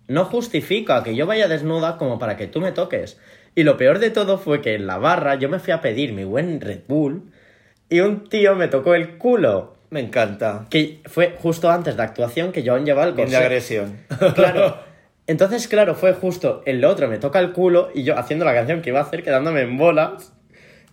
[0.08, 3.18] no justifica que yo vaya desnuda como para que tú me toques.
[3.56, 6.14] Y lo peor de todo fue que en la barra yo me fui a pedir
[6.14, 7.32] mi buen Red Bull
[7.90, 9.76] y un tío me tocó el culo.
[9.90, 10.68] Me encanta.
[10.70, 13.98] Que fue justo antes de actuación que yo aún llevaba el Bien de agresión.
[14.36, 14.78] Claro.
[15.28, 18.82] Entonces, claro, fue justo el otro me toca el culo y yo haciendo la canción
[18.82, 20.34] que iba a hacer quedándome en bolas.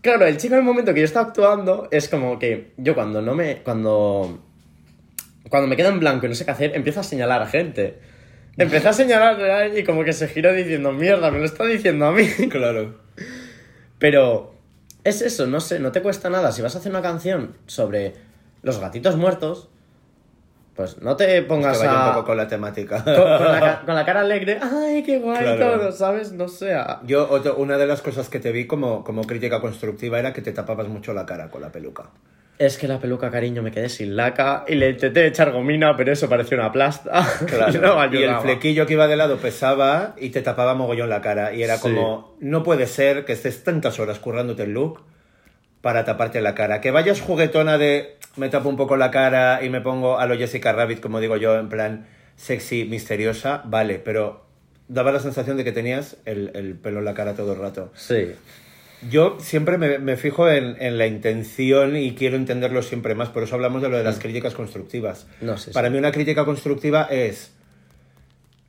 [0.00, 3.22] Claro, el chico en el momento que yo estaba actuando es como que yo cuando
[3.22, 3.58] no me.
[3.58, 4.40] cuando.
[5.48, 7.98] Cuando me quedo en blanco y no sé qué hacer, empiezo a señalar a gente.
[8.58, 12.12] Empecé a señalar y como que se giró diciendo, mierda, me lo está diciendo a
[12.12, 12.26] mí.
[12.50, 12.94] claro.
[13.98, 14.54] Pero
[15.04, 16.52] es eso, no sé, no te cuesta nada.
[16.52, 18.14] Si vas a hacer una canción sobre
[18.62, 19.68] los gatitos muertos,
[20.74, 23.02] pues no te Que pongas vaya a un poco con la temática.
[23.04, 25.78] con, con la, con la cara alegre, ay, qué guay Claro.
[25.78, 26.32] todo, ¿sabes?
[26.32, 26.74] No sé.
[26.74, 30.32] a- Yo, otro- una de las cosas que te vi como, como crítica constructiva era
[30.32, 32.10] que te tapabas mucho la cara con la peluca.
[32.58, 36.12] Es que la peluca, cariño, me quedé sin laca y le intenté echar gomina, pero
[36.12, 37.22] eso parecía una plasta.
[37.72, 41.20] y no y el flequillo que iba de lado pesaba y te tapaba mogollón la
[41.20, 41.54] cara.
[41.54, 41.82] Y era Sí.
[41.82, 45.02] como, no puede ser que estés tantas horas currándote el look
[45.82, 46.80] para taparte la cara.
[46.80, 50.36] Que vayas juguetona de me tapo un poco la cara y me pongo a lo
[50.36, 54.44] Jessica Rabbit, como digo yo, en plan sexy, misteriosa, vale, pero
[54.88, 57.92] daba la sensación de que tenías el, el pelo en la cara todo el rato.
[57.94, 58.32] Sí.
[59.08, 63.42] Yo siempre me, me fijo en, en la intención y quiero entenderlo siempre más, por
[63.44, 65.26] eso hablamos de lo de las críticas constructivas.
[65.40, 65.92] No, sí, Para sí.
[65.92, 67.52] mí una crítica constructiva es,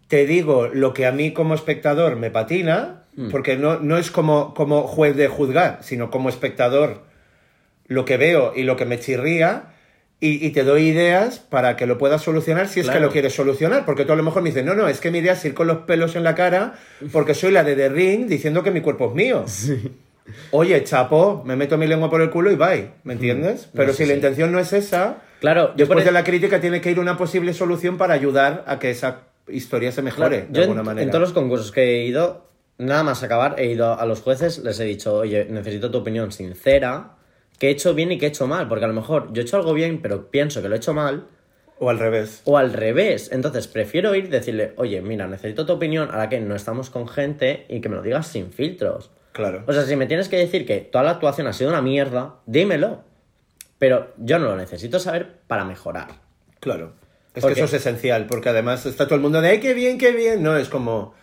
[0.07, 3.31] te digo lo que a mí como espectador me patina, Mm.
[3.31, 7.01] porque no, no es como, como juez de juzgar, sino como espectador
[7.87, 9.73] lo que veo y lo que me chirría,
[10.21, 13.33] y, y te doy ideas para que lo puedas solucionar si es que lo quieres
[13.33, 13.83] solucionar.
[13.85, 15.53] Porque tú a lo mejor me dices, no, no, es que mi idea es ir
[15.55, 16.75] con los pelos en la cara
[17.11, 19.45] porque soy la de The Ring diciendo que mi cuerpo es mío.
[20.51, 23.69] Oye, chapo, me meto mi lengua por el culo y bye, ¿me entiendes?
[23.73, 24.15] Pero si la sí.
[24.15, 27.53] intención no es esa, Claro, yo después de la crítica tiene que ir una posible
[27.53, 31.03] solución para ayudar a que esa historia se mejore Claro, de yo alguna en, manera.
[31.05, 32.45] en todos los concursos que he ido,
[32.77, 36.31] nada más acabar, he ido a los jueces, les he dicho, oye, necesito tu opinión
[36.31, 37.11] sincera,
[37.57, 39.45] que he hecho bien y que he hecho mal, porque a lo mejor yo he
[39.45, 41.25] hecho algo bien, pero pienso que lo he hecho mal,
[41.79, 42.41] O al revés.
[42.43, 43.29] o al revés.
[43.31, 47.07] Entonces prefiero ir y decirle, oye, mira, necesito tu opinión, ahora que no estamos con
[47.07, 49.09] gente, y que me lo digas sin filtros.
[49.31, 49.63] Claro.
[49.67, 52.35] O sea, si me tienes que decir que toda la actuación ha sido una mierda,
[52.45, 53.03] dímelo.
[53.77, 56.07] Pero yo no lo necesito saber para mejorar.
[56.59, 56.93] Claro.
[57.33, 59.73] Es Porque- que eso es esencial, porque además está todo el mundo de, ¡ay, qué
[59.73, 60.43] bien, qué bien!
[60.43, 61.13] No, es como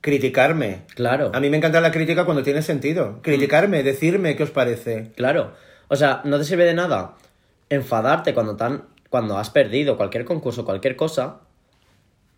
[0.00, 0.82] criticarme.
[0.94, 1.30] Claro.
[1.34, 3.20] A mí me encanta la crítica cuando tiene sentido.
[3.22, 5.10] Criticarme, decirme qué os parece.
[5.16, 5.54] Claro.
[5.88, 7.14] O sea, no te sirve de nada
[7.70, 11.40] enfadarte cuando, tan, cuando has perdido cualquier concurso, cualquier cosa,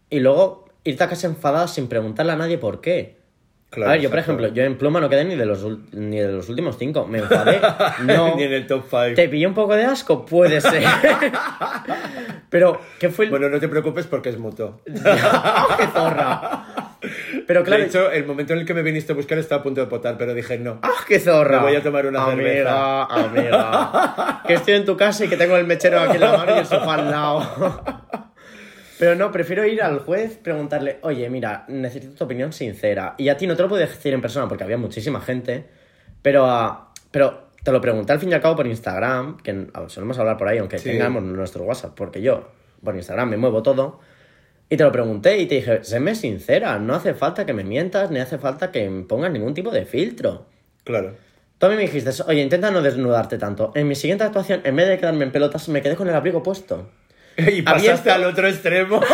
[0.09, 3.16] y luego irte a casa enfadado sin preguntarle a nadie por qué.
[3.77, 5.63] Claro, a ver, yo por ejemplo, yo en pluma no quedé ni de los,
[5.93, 7.07] ni de los últimos cinco.
[7.07, 7.61] Me enfadé.
[8.07, 8.35] No.
[8.37, 9.15] Ni en el top 5.
[9.15, 10.25] ¿Te pillé un poco de asco?
[10.25, 10.83] Puede ser.
[12.49, 13.31] Pero, ¿qué fue el...?
[13.31, 14.81] Bueno, no te preocupes porque es mutuo.
[15.05, 16.65] ¡Ah, ¡Qué zorra!
[17.47, 17.83] Pero claro...
[17.83, 19.89] De hecho, el momento en el que me viniste a buscar estaba a punto de
[19.89, 20.79] potar, pero dije no.
[20.83, 21.59] ¡Ah, qué zorra!
[21.59, 25.57] Me voy a tomar una amiga, Amiga, Que estoy en tu casa y que tengo
[25.57, 28.26] el mechero aquí en la mano y el sofá al lado.
[28.99, 33.15] Pero no, prefiero ir al juez, preguntarle, oye, mira, necesito tu opinión sincera.
[33.19, 35.67] Y a ti no te lo puedo decir en persona porque había muchísima gente,
[36.23, 40.19] pero, ah, pero te lo pregunté al fin y al cabo por Instagram, que solemos
[40.19, 40.91] hablar por ahí, aunque Sí.
[40.91, 42.49] tengamos nuestro WhatsApp, porque yo
[42.83, 44.01] por Instagram me muevo todo.
[44.69, 48.11] Y te lo pregunté y te dije, séme sincera, no hace falta que me mientas,
[48.11, 50.47] ni hace falta que me pongas ningún tipo de filtro.
[50.85, 51.15] Claro.
[51.59, 53.73] Tú a mí me dijiste, oye, intenta no desnudarte tanto.
[53.75, 56.43] En mi siguiente actuación, en vez de quedarme en pelotas, me quedé con el abrigo
[56.43, 56.89] puesto.
[57.37, 58.13] Y pasaste Abierto.
[58.13, 59.01] al otro extremo.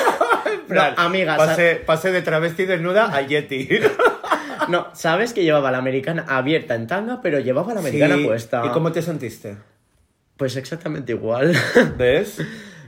[0.52, 3.68] En plan, No, amiga, Pasé, pasé de travesti desnuda a Yeti.
[4.68, 8.24] No, sabes que llevaba la americana abierta en tanga, pero llevaba la americana Sí.
[8.24, 8.62] puesta.
[8.64, 9.56] ¿Y cómo te sentiste?
[10.36, 11.52] Pues exactamente igual.
[11.98, 12.40] ¿Ves?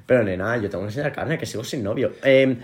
[0.06, 2.12] pero nena, yo tengo que enseñar carne, que sigo sin novio.
[2.22, 2.58] Eh,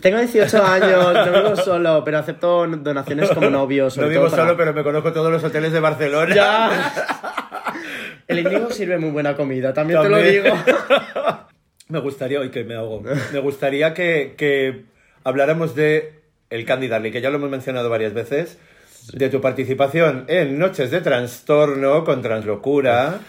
[0.00, 3.84] tengo 18 años, no vivo solo, pero acepto donaciones como novio.
[3.84, 6.34] No sobre vivo todo para- solo, pero me conozco todos los hoteles de Barcelona.
[6.34, 6.92] Ya.
[8.26, 10.42] El indigo sirve muy buena comida, también, te También.
[10.44, 10.56] lo digo.
[11.88, 14.84] Me gustaría, hoy que me hago, me gustaría que, que
[15.24, 16.14] habláramos de
[16.50, 18.58] el Candy Darling, que ya lo hemos mencionado varias veces,
[19.12, 23.20] de tu participación en Noches de Trastorno con Translocura,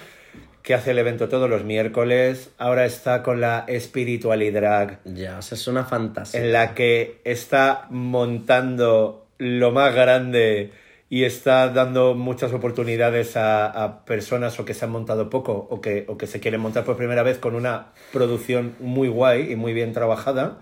[0.63, 5.41] que hace el evento todos los miércoles, ahora está con la Spirituality Drag, Ya, o
[5.41, 6.41] sea, es una fantasía.
[6.41, 10.71] en la que está montando lo más grande
[11.09, 15.79] y está dando muchas oportunidades a, a personas o que se han montado poco o
[15.79, 19.55] que, o que se quieren montar por primera vez con una producción muy guay y
[19.55, 20.59] muy bien trabajada.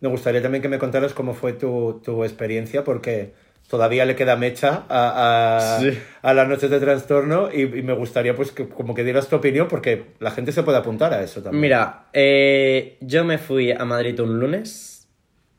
[0.00, 3.32] Me gustaría también que me contaras cómo fue tu, tu experiencia porque
[3.68, 5.96] todavía le queda mecha a, a, Sí.
[6.22, 9.36] a las noches de trastorno y, y me gustaría pues que como que dieras tu
[9.36, 11.60] opinión porque la gente se puede apuntar a eso también.
[11.62, 14.95] Mira, eh, yo me fui a Madrid un lunes,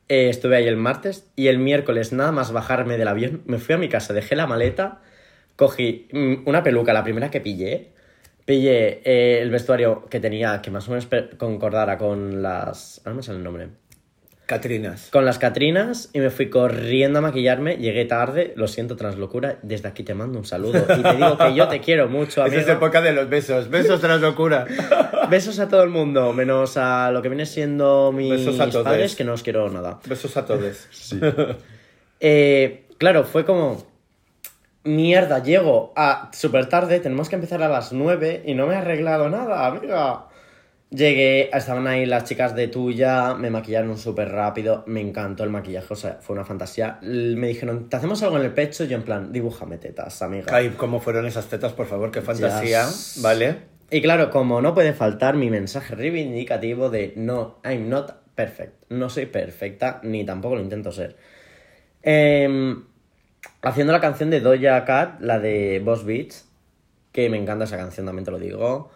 [0.08, 3.74] eh, estuve ahí el martes y el miércoles, nada más bajarme del avión, me fui
[3.74, 5.00] a mi casa, dejé la maleta,
[5.56, 7.92] cogí mm, una peluca, la primera que pillé,
[8.44, 12.98] pillé eh, el vestuario que tenía, que más o menos concordara con las...
[13.00, 13.68] Ahora no me sale el nombre.
[14.48, 15.10] Catrinas.
[15.12, 19.88] Con las Catrinas y me fui corriendo a maquillarme, llegué tarde, lo siento, translocura, desde
[19.88, 22.60] aquí te mando un saludo y te digo que yo te quiero mucho, Esa amigo.
[22.62, 23.68] es época de los besos.
[23.68, 24.64] Besos tras locura.
[25.28, 28.48] Besos a todo el mundo, menos a lo que viene siendo mis
[28.82, 30.00] padres, que no os quiero nada.
[30.06, 30.88] Besos a todos.
[32.20, 33.86] Eh, claro, fue como...
[34.82, 38.76] Mierda, llego a súper tarde, tenemos que empezar a las 9 y no me he
[38.78, 40.27] arreglado nada, amiga.
[40.90, 45.92] Llegué, estaban ahí las chicas de tuya, me maquillaron súper rápido, me encantó el maquillaje,
[45.92, 46.98] o sea, fue una fantasía.
[47.02, 48.84] Me dijeron, ¿te hacemos algo en el pecho?
[48.84, 50.46] Y yo en plan, dibújame tetas, amiga.
[50.50, 52.86] Ay, cómo fueron esas tetas, por favor, qué fantasía.
[52.86, 53.18] Yes.
[53.20, 53.58] ¿Vale?
[53.90, 58.90] Y claro, como no puede faltar mi mensaje reivindicativo de no, I'm not perfect.
[58.90, 61.16] No soy perfecta, ni tampoco lo intento ser.
[62.02, 62.84] Em,
[63.60, 66.48] haciendo la canción de Doja Cat, la de Boss Beats,
[67.12, 68.90] que me encanta esa canción, también te lo digo.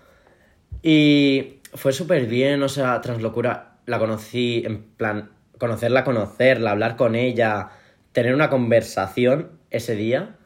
[0.83, 7.14] Y fue súper bien, o sea, Translocura, la conocí en plan, conocerla, conocerla, hablar con
[7.14, 7.68] ella,
[8.12, 10.37] tener una conversación ese día.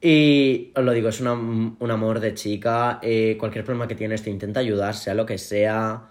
[0.00, 2.98] Y os lo digo, es una- un amor de chica.
[3.02, 6.02] eh, cualquier problema que tienes te intenta ayudar, sea lo que sea.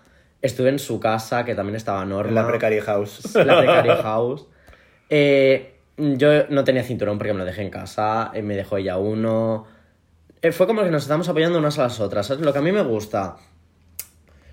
[0.41, 2.30] Estuve en su casa, que también estaba Norma.
[2.30, 3.34] En la Precary House.
[3.36, 4.48] La Precary House.
[5.10, 8.32] Eh, yo no tenía cinturón porque me lo dejé en casa.
[8.34, 9.65] eh, me dejó ella uno.
[10.52, 12.28] Fue como que nos estábamos apoyando unas a las otras.
[12.28, 12.46] ¿sabes?
[12.46, 13.38] Lo que a mí me gusta.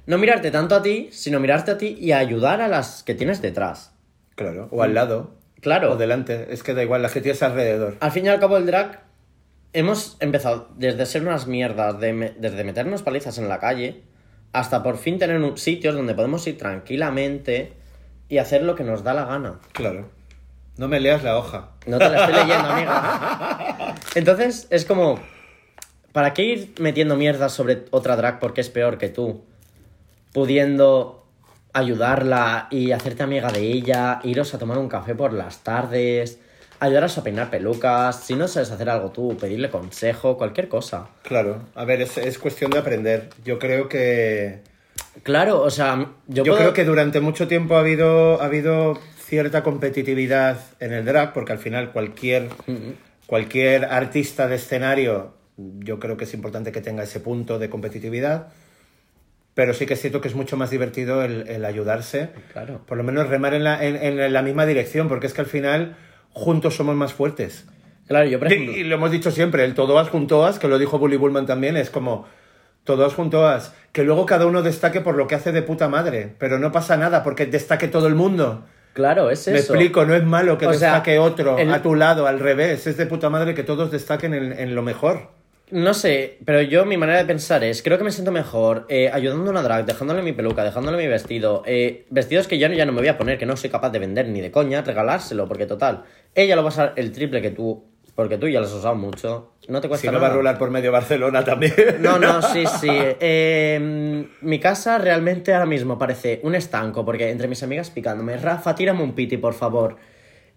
[0.07, 3.41] No mirarte tanto a ti, sino mirarte a ti y ayudar a las que tienes
[3.43, 3.93] detrás.
[4.35, 5.35] Claro, o al lado.
[5.61, 5.93] Claro.
[5.93, 6.53] O delante.
[6.53, 7.97] Es que da igual, la que tienes alrededor.
[8.01, 9.03] Al fin y al cabo, el drag
[9.73, 14.03] hemos empezado desde ser unas mierdas, de me- desde meternos palizas en la calle,
[14.53, 17.73] hasta por fin tener un, sitios donde podemos ir tranquilamente
[18.29, 19.59] y hacer lo que nos da la gana.
[19.73, 20.09] Claro.
[20.77, 21.71] No me leas la hoja.
[21.87, 23.95] No te la estoy leyendo, amiga.
[24.15, 25.19] Entonces, es como.
[26.13, 29.45] ¿Para qué ir metiendo mierdas sobre otra drag porque es peor que tú?
[30.35, 31.25] Pudiendo
[31.73, 36.41] ayudarla y hacerte amiga de ella, iros a tomar un café por las tardes,
[36.81, 41.07] ayudaros a peinar pelucas, si no sabes hacer algo tú, pedirle consejo, cualquier cosa.
[41.23, 41.61] Claro.
[41.77, 43.31] A ver, es, es cuestión de aprender.
[43.45, 44.59] Yo creo que.
[45.23, 45.95] Claro, o sea,
[46.27, 50.93] yo, Yo, puedo- creo que durante mucho tiempo ha habido, ha habido cierta competitividad en
[50.93, 52.49] el drag, porque al final cualquier,
[53.27, 58.49] cualquier artista de escenario, yo creo que es importante que tenga ese punto de competitividad,
[59.55, 62.81] pero sí que es cierto que es mucho más divertido el, el ayudarse, Claro.
[62.87, 65.47] por lo menos remar en la, en, en la misma dirección, porque es que al
[65.47, 65.97] final
[66.33, 67.67] juntos somos más fuertes.
[68.09, 68.77] Claro, yo por Y, ejemplo...
[68.77, 71.89] y lo hemos dicho siempre, el todoas juntoas, que lo dijo Bully Bullman también, es
[71.91, 72.27] como
[72.83, 76.59] todoas juntoas, que luego cada uno destaque por lo que hace de puta madre, pero
[76.59, 78.67] no pasa nada porque destaque todo el mundo.
[78.93, 79.73] Claro, es Me eso.
[79.75, 82.87] explico, no es malo que O sea, destaque otro el- a tu lado, al revés,
[82.87, 85.31] es de puta madre que todos destaquen en, en lo mejor.
[85.75, 89.11] No sé, pero yo mi manera de pensar es, creo que me siento mejor eh,
[89.13, 92.87] ayudando a una drag, dejándole mi peluca, dejándole mi vestido, eh, vestidos que yo ya
[92.87, 95.49] no me voy a poner, que no soy capaz de vender ni de coña, regalárselo,
[95.49, 97.83] porque total, ella lo va a usar el triple que tú,
[98.15, 100.29] porque tú ya lo has usado mucho, no te cuesta Si no nada.
[100.29, 101.75] va a rular por medio Barcelona también.
[101.99, 102.89] No, no, sí, sí.
[102.93, 108.77] Eh, mi casa realmente ahora mismo parece un estanco, porque entre mis amigas picándome, Rafa,
[108.77, 109.97] tírame un piti, por favor.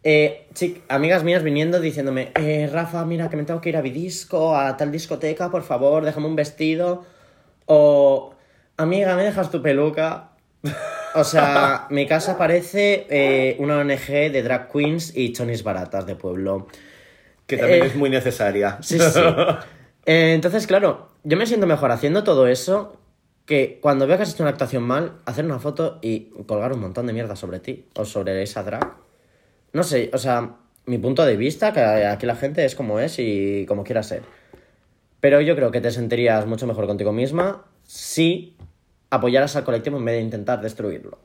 [0.03, 3.81] Eh, chic- amigas mías viniendo diciéndome, eh, Rafa, mira que me tengo que ir a
[3.81, 7.03] Vidisco, a tal discoteca, por favor, déjame un vestido.
[7.65, 8.33] O,
[8.77, 10.29] amiga, ¿me dejas tu peluca?
[11.15, 16.15] O sea, mi casa parece eh, una ONG de drag queens y chonis baratas de
[16.15, 16.67] pueblo.
[17.45, 18.77] que también Eh, es muy necesaria.
[18.81, 19.19] Sí, sí.
[20.09, 22.95] Eh, entonces, claro, yo me siento mejor haciendo todo eso
[23.45, 26.79] que cuando veo que has hecho una actuación mal, hacer una foto y colgar un
[26.79, 28.87] montón de mierda sobre ti o sobre esa drag.
[29.73, 33.19] No sé, o sea, mi punto de vista, que aquí la gente es como es
[33.19, 34.23] y como quiera ser.
[35.19, 38.55] Pero yo creo que te sentirías mucho mejor contigo misma si
[39.09, 41.19] apoyaras al colectivo en vez de intentar destruirlo.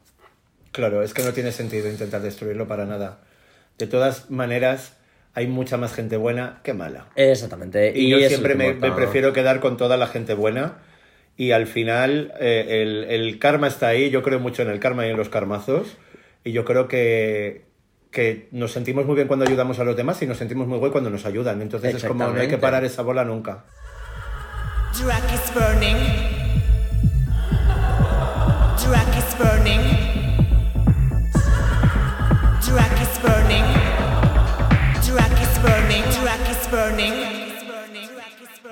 [0.72, 3.20] Claro, es que no tiene sentido intentar destruirlo para nada.
[3.78, 4.96] De todas maneras,
[5.34, 7.08] hay mucha más gente buena que mala.
[7.16, 7.92] Exactamente.
[7.94, 10.78] Y, yo siempre me prefiero quedar con toda la gente buena.
[11.36, 14.10] Y al final, eh, el, el karma está ahí.
[14.10, 15.96] Yo creo mucho en el karma y en los karmazos.
[16.44, 17.62] Y yo creo que,
[18.12, 20.92] que nos sentimos muy bien cuando ayudamos a los demás y nos sentimos muy guay
[20.92, 21.62] cuando nos ayudan.
[21.62, 23.64] Entonces es como no hay que parar esa bola nunca.
[25.00, 25.96] Drag is burning.
[28.76, 29.80] Drag is burning.
[32.60, 33.64] Drag is burning.
[35.00, 36.04] Drag is burning.
[36.20, 37.42] Drag is burning.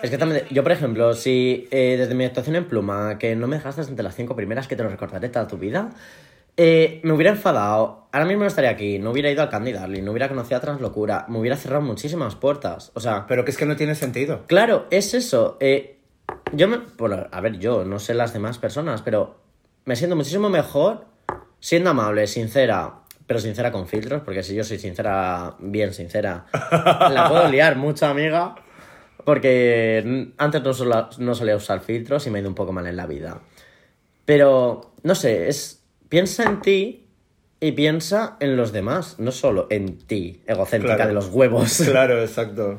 [0.03, 3.47] Es que también, yo por ejemplo, si eh, desde mi actuación en Pluma, que no
[3.47, 5.91] me dejaste entre las cinco primeras, que te lo recordaré toda tu vida,
[6.57, 10.03] eh, me hubiera enfadado, ahora mismo no estaría aquí, no hubiera ido al Candy Darling,
[10.05, 12.93] no hubiera conocido a Translocura, me hubiera cerrado muchísimas puertas.
[12.95, 14.45] O sea, Pero que es que no tiene sentido.
[14.47, 15.57] claro, es eso.
[15.61, 15.99] eh,
[16.53, 16.79] yo me.
[16.99, 19.37] Bueno, a ver, yo no sé las demás personas, pero
[19.85, 21.07] me siento muchísimo mejor
[21.61, 22.95] siendo amable, sincera,
[23.27, 28.07] pero sincera con filtros, porque si yo soy sincera, bien sincera, la puedo liar mucho,
[28.07, 28.55] amiga.
[29.25, 32.87] Porque antes no, sola- no solía usar filtros y me ha ido un poco mal
[32.87, 33.41] en la vida.
[34.25, 35.80] Pero, no sé, es.
[36.11, 37.07] Piensa en ti
[37.61, 41.09] y piensa en los demás, no solo en ti, egocéntrica Claro.
[41.09, 41.79] de los huevos.
[41.91, 42.79] Claro, exacto.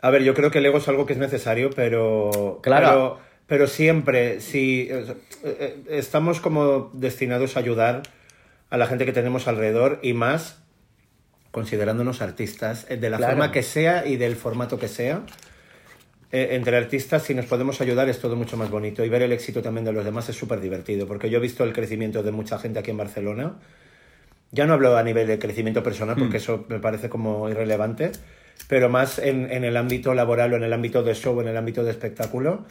[0.00, 2.60] A ver, yo creo que el ego es algo que es necesario, pero.
[2.62, 2.86] Claro.
[2.86, 8.02] Pero, pero siempre, si eh, eh, estamos como destinados a ayudar
[8.70, 10.58] a la gente que tenemos alrededor y más
[11.50, 13.32] considerándonos artistas, eh, de la Claro.
[13.34, 15.20] forma que sea y del formato que sea.
[16.32, 19.04] Eh, entre artistas, si nos podemos ayudar, es todo mucho más bonito.
[19.04, 21.62] Y ver el éxito también de los demás es súper divertido, porque yo he visto
[21.62, 23.56] el crecimiento de mucha gente aquí en Barcelona.
[24.50, 28.12] Ya no hablo a nivel de crecimiento personal, porque eso me parece como irrelevante,
[28.66, 31.56] pero más en, en el ámbito laboral o en el ámbito de show, en el
[31.56, 32.64] ámbito de espectáculo.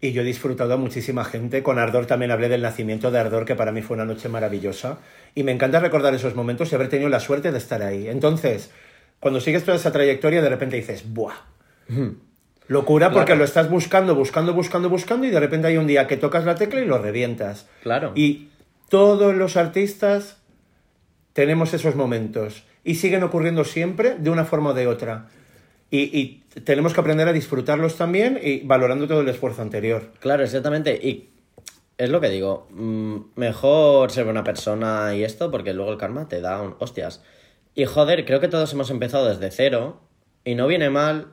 [0.00, 1.62] Y yo he disfrutado a muchísima gente.
[1.62, 4.98] Con Ardor también hablé del nacimiento de Ardor, que para mí fue una noche maravillosa.
[5.34, 8.08] Y me encanta recordar esos momentos y haber tenido la suerte de estar ahí.
[8.08, 8.70] Entonces,
[9.18, 11.34] cuando sigues toda esa trayectoria, de repente dices, ¡buah!
[12.68, 13.38] Locura porque Claro.
[13.40, 16.54] lo estás buscando, buscando, buscando, buscando y de repente hay un día que tocas la
[16.54, 17.66] tecla y lo revientas.
[17.82, 18.12] Claro.
[18.14, 18.48] Y
[18.88, 20.36] todos los artistas
[21.32, 25.28] tenemos esos momentos y siguen ocurriendo siempre de una forma o de otra.
[25.90, 30.12] Y, y tenemos que aprender a disfrutarlos también y valorando todo el esfuerzo anterior.
[30.20, 30.94] Claro, exactamente.
[31.02, 31.30] Y
[31.96, 32.68] es lo que digo.
[32.70, 36.74] mm, Mejor ser buena persona y esto, porque luego el karma te da un...
[36.78, 37.22] hostias.
[37.74, 40.00] Y joder, creo que todos hemos empezado desde cero
[40.44, 41.28] y no viene mal.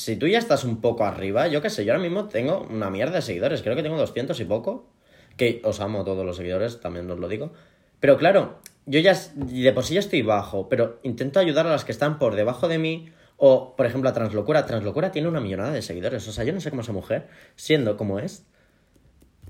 [0.00, 2.88] Si tú ya estás un poco arriba, yo qué sé, yo ahora mismo tengo una
[2.88, 4.88] mierda de seguidores, creo que tengo 200 y poco.
[5.36, 7.52] Que os amo a todos los seguidores, también os lo digo.
[8.00, 11.84] Pero claro, yo ya de por sí ya estoy bajo, pero intento ayudar a las
[11.84, 13.10] que están por debajo de mí.
[13.36, 14.64] O, por ejemplo, a Translocura.
[14.64, 16.26] Translocura tiene una millonada de seguidores.
[16.26, 18.46] O sea, yo no sé cómo esa mujer, siendo como es,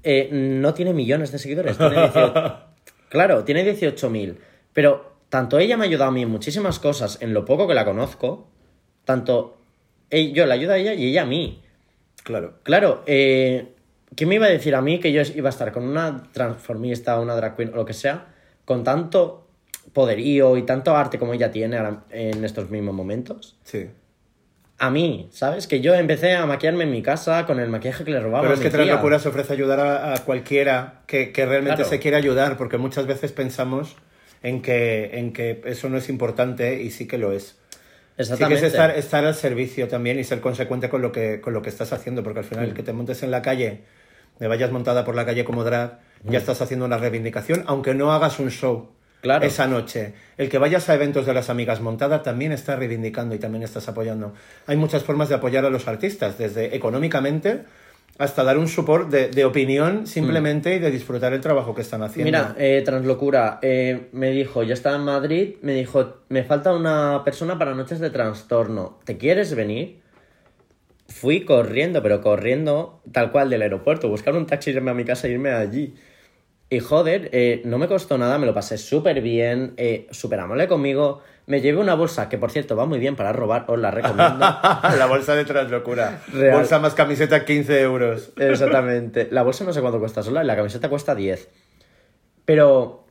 [0.03, 1.78] eh, no tiene millones de seguidores.
[1.78, 2.34] Tiene 18
[3.09, 4.36] claro, tiene 18.000.
[4.72, 7.74] Pero tanto ella me ha ayudado a mí en muchísimas cosas, en lo poco que
[7.74, 8.48] la conozco,
[9.05, 9.59] tanto
[10.11, 11.62] yo la ayudo a ella y ella a mí.
[12.22, 12.54] Claro.
[12.62, 13.68] Claro, eh,
[14.14, 17.18] ¿quién me iba a decir a mí que yo iba a estar con una transformista,
[17.20, 18.26] una drag queen o lo que sea,
[18.64, 19.46] con tanto
[19.92, 23.56] poderío y tanto arte como ella tiene ahora- en estos mismos momentos?
[23.64, 23.86] Sí.
[24.78, 25.66] A mí, ¿sabes?
[25.66, 28.54] Que yo empecé a maquillarme en mi casa con el maquillaje que le robaba Pero
[28.54, 28.86] es que Tras.
[28.86, 31.90] Locura se ofrece ayudar a, a cualquiera que, que realmente Claro.
[31.90, 33.96] se quiera ayudar, porque muchas veces pensamos
[34.42, 37.58] en que, en que eso no es importante y sí que lo es.
[38.24, 38.66] Sí que Exactamente.
[38.66, 41.68] es estar, estar al servicio también y ser consecuente con lo que, con lo que
[41.70, 42.68] estás haciendo, porque al final Mm.
[42.68, 43.80] el que te montes en la calle,
[44.38, 48.12] me vayas montada por la calle como drag, ya estás haciendo una reivindicación, aunque no
[48.12, 49.22] hagas un show Mm.
[49.22, 49.44] Claro.
[49.44, 50.14] esa noche.
[50.38, 53.86] El que vayas a eventos de las amigas montada también está reivindicando y también estás
[53.86, 54.32] apoyando.
[54.66, 57.60] Hay muchas formas de apoyar a los artistas, desde económicamente
[58.20, 62.02] hasta dar un support de, de opinión simplemente y de disfrutar el trabajo que están
[62.02, 62.26] haciendo.
[62.26, 67.24] Mira, eh, Translocura eh, me dijo, yo estaba en Madrid, me dijo, me falta una
[67.24, 70.02] persona para noches de trastorno, ¿te quieres venir?
[71.08, 75.26] Fui corriendo, pero corriendo tal cual del aeropuerto, buscar un taxi, irme a mi casa
[75.26, 75.94] e irme allí.
[76.68, 79.74] Y joder, eh, no me costó nada, me lo pasé súper bien,
[80.10, 81.22] súper amable conmigo.
[81.47, 84.38] Me llevé una bolsa que, por cierto, va muy bien para robar, os la recomiendo.
[84.38, 86.22] la bolsa de Translocura.
[86.32, 86.59] Real.
[86.59, 88.32] Bolsa más camiseta, 15 euros.
[88.36, 89.28] Exactamente.
[89.30, 91.49] La bolsa no sé cuánto cuesta sola y la camiseta cuesta 10.
[92.45, 93.07] Pero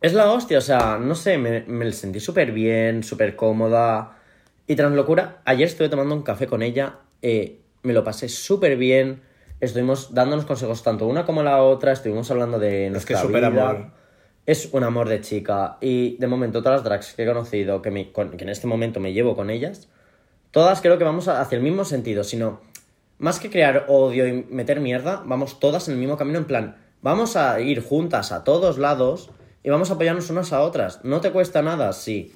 [0.00, 4.16] es la hostia, o sea, no sé, me, me sentí súper bien, súper cómoda.
[4.66, 8.76] Y tras locura, ayer estuve tomando un café con ella, eh, me lo pasé súper
[8.76, 9.22] bien.
[9.60, 13.46] Estuvimos dándonos consejos tanto una como la otra, estuvimos hablando de nuestra que súper vida.
[13.48, 13.90] amor.
[14.48, 15.76] Es un amor de chica.
[15.82, 18.66] Y de momento, todas las drags que he conocido, que, me- con- que en este
[18.66, 19.88] momento me llevo con ellas,
[20.52, 22.62] todas creo que vamos a- hacia el mismo sentido, sino
[23.18, 26.76] más que crear odio y meter mierda, vamos todas en el mismo camino, en plan,
[27.02, 29.28] vamos a ir juntas a todos lados
[29.62, 31.04] y vamos a apoyarnos unas a otras.
[31.04, 32.32] No te cuesta nada, sí.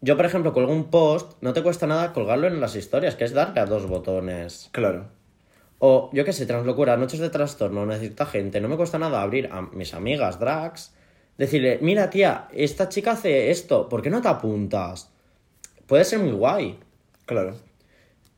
[0.00, 3.24] Yo, por ejemplo, colgo un post, no te cuesta nada colgarlo en las historias, que
[3.24, 4.70] es darle a dos botones.
[4.72, 5.08] Claro.
[5.78, 8.62] O, yo qué sé, translocura, noches de trastorno, necesita gente.
[8.62, 10.94] No me cuesta nada abrir a mis amigas drags,
[11.38, 15.10] decirle, mira tía, esta chica hace esto, ¿por qué no te apuntas?
[15.86, 16.78] Puede ser muy guay.
[17.26, 17.56] Claro.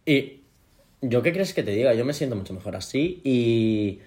[0.05, 0.42] Y
[1.01, 4.01] yo qué crees que te diga, yo me siento mucho mejor así y...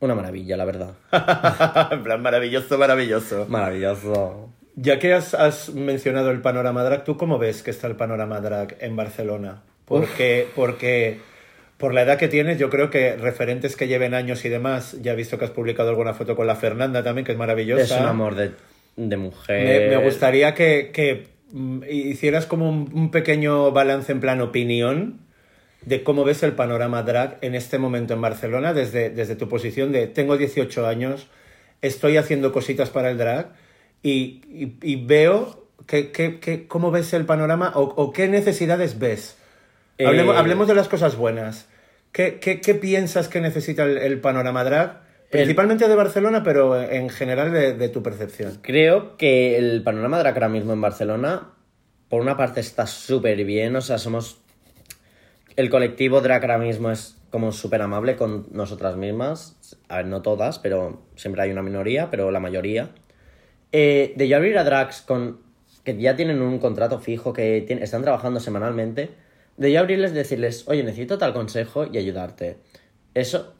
[0.00, 0.94] Una maravilla, la verdad.
[1.92, 3.46] en plan, maravilloso, maravilloso.
[3.48, 4.50] Maravilloso.
[4.76, 8.40] Ya que has, has mencionado el panorama drag, ¿tú cómo ves que está el panorama
[8.40, 9.62] drag en Barcelona?
[9.86, 11.20] Porque, porque
[11.78, 15.12] por la edad que tienes, yo creo que referentes que lleven años y demás, ya
[15.12, 17.82] he visto que has publicado alguna foto con la Fernanda también, que es maravillosa.
[17.82, 18.52] Es un amor de,
[18.96, 19.64] de mujer.
[19.90, 25.20] Me, me gustaría que, que, mm, hicieras como un, un pequeño balance en plan opinión
[25.84, 29.92] de cómo ves el panorama drag en este momento en Barcelona desde, desde tu posición
[29.92, 31.26] de tengo 18 años,
[31.82, 33.48] estoy haciendo cositas para el drag
[34.02, 38.98] y, y- y veo que, que- que- cómo ves el panorama o, o qué necesidades
[38.98, 39.36] ves.
[39.98, 41.68] Eh, Hablemos, hablemos de las cosas buenas.
[42.12, 45.02] ¿Qué, qué, qué piensas que necesita el, el panorama drag?
[45.30, 48.58] Principalmente de Barcelona, pero en general de, de tu percepción.
[48.62, 51.50] Creo que el panorama drag ahora mismo en Barcelona,
[52.08, 54.40] por una parte está súper bien, o sea, somos...
[55.56, 59.56] El colectivo drag ahora mismo es como súper amable con nosotras mismas.
[59.88, 62.90] A ver, no todas, pero siempre hay una minoría, pero la mayoría.
[63.72, 65.40] Eh, de yo abrir a drags con
[65.82, 69.10] que ya tienen un contrato fijo, que están trabajando semanalmente,
[69.56, 72.58] de yo abrirles decirles, oye, necesito tal consejo y ayudarte.
[73.14, 73.54] Eso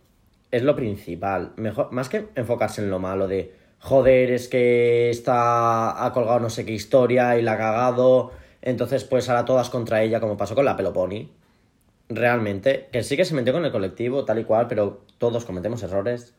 [0.51, 1.53] es lo principal.
[1.57, 6.51] Mejor, más que enfocarse en lo malo de, joder, es que está, ha colgado no
[6.51, 8.33] sé qué historia y la ha cagado,
[8.63, 11.33] entonces pues ahora todas contra ella, como pasó con la Peloponi.
[12.09, 15.83] Realmente, que sí que se metió con el colectivo, tal y cual, pero todos cometemos
[15.83, 16.35] errores.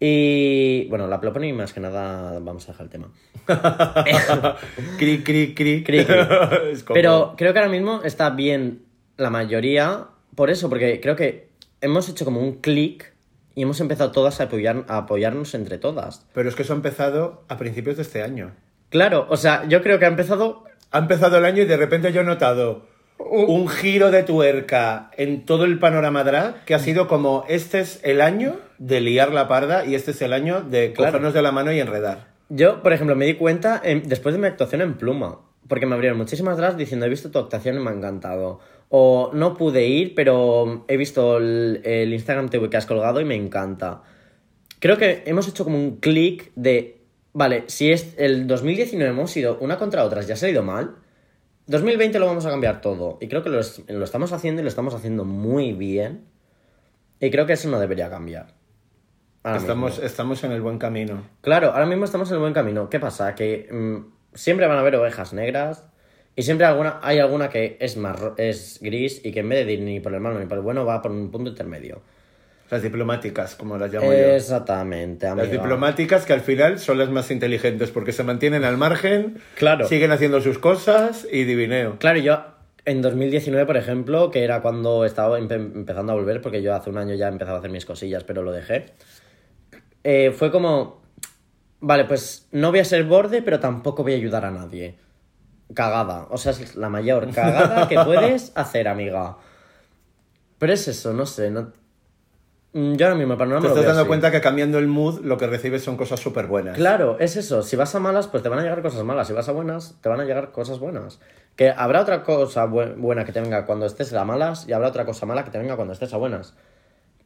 [0.00, 3.08] Y bueno, la Peloponi más que nada, vamos a dejar el tema.
[4.98, 5.82] cri, cri, cri.
[5.84, 6.16] Cri, cri.
[6.72, 8.82] Es como- Pero creo que ahora mismo está bien
[9.16, 11.48] la mayoría, por eso, porque creo que
[11.80, 13.12] hemos hecho como un clic
[13.54, 16.26] y hemos empezado todas a, apoyar, a apoyarnos entre todas.
[16.34, 18.52] Pero es que eso ha empezado a principios de este año.
[18.90, 20.64] Claro, o sea, yo creo que ha empezado...
[20.90, 22.86] Ha empezado el año y de repente yo he notado
[23.18, 28.00] un giro de tuerca en todo el panorama drag que ha sido como este es
[28.02, 31.52] el año de liar la parda y este es el año de cogernos de la
[31.52, 32.28] mano y enredar.
[32.48, 35.94] Yo, por ejemplo, me di cuenta en- después de mi actuación en Pluma, porque me
[35.94, 38.60] abrieron muchísimas drags diciendo he visto tu actuación y me ha encantado.
[38.90, 43.24] O no pude ir, pero he visto el, el Instagram TV que has colgado y
[43.24, 44.02] me encanta.
[44.78, 46.98] Creo que hemos hecho como un clic de,
[47.32, 50.96] vale, si es el 2019 hemos ido una contra otras, ya se ha ido mal,
[51.66, 53.18] 2020 lo vamos a cambiar todo.
[53.20, 56.24] Y creo que lo, es- lo estamos haciendo y lo estamos haciendo muy bien.
[57.20, 58.48] Y creo que eso no debería cambiar.
[59.42, 60.06] Ahora Estamos, mismo.
[60.06, 61.22] estamos en el buen camino.
[61.40, 62.88] Claro, ahora mismo estamos en el buen camino.
[62.90, 63.34] ¿Qué pasa?
[63.34, 65.84] Que mm, siempre van a haber ovejas negras
[66.36, 69.72] y siempre alguna, hay alguna que es, marro- es gris y que en vez de
[69.74, 72.02] ir ni por el malo ni por el bueno va por un punto intermedio.
[72.70, 74.12] Las diplomáticas, como las llamo yo.
[74.18, 79.38] Exactamente, Las diplomáticas que al final son las más inteligentes porque se mantienen al margen,
[79.56, 79.86] Claro.
[79.86, 81.98] siguen haciendo sus cosas y divineo.
[81.98, 82.42] Claro, yo
[82.86, 86.90] en 2019, por ejemplo, que era cuando estaba empe- empezando a volver, porque yo hace
[86.90, 88.86] un año ya empezaba a hacer mis cosillas, pero lo dejé,
[90.02, 91.02] eh, fue como,
[91.80, 94.96] vale, pues no voy a ser borde, pero tampoco voy a ayudar a nadie.
[95.74, 99.36] Cagada, o sea, es la mayor cagada que puedes hacer, amiga.
[100.58, 101.72] Pero es eso, no sé, no...
[102.74, 104.08] Mm, Yo ahora mismo, para no Te me lo estás dando así.
[104.08, 106.76] cuenta que cambiando el mood lo que recibes son cosas súper buenas.
[106.76, 107.62] Claro, es eso.
[107.62, 109.26] Si vas a malas, pues te van a llegar cosas malas.
[109.28, 111.20] Si vas a buenas, te van a llegar cosas buenas.
[111.56, 114.88] Que habrá otra cosa bu- buena que te venga cuando estés a malas y habrá
[114.88, 116.54] otra cosa mala que te venga cuando estés a buenas.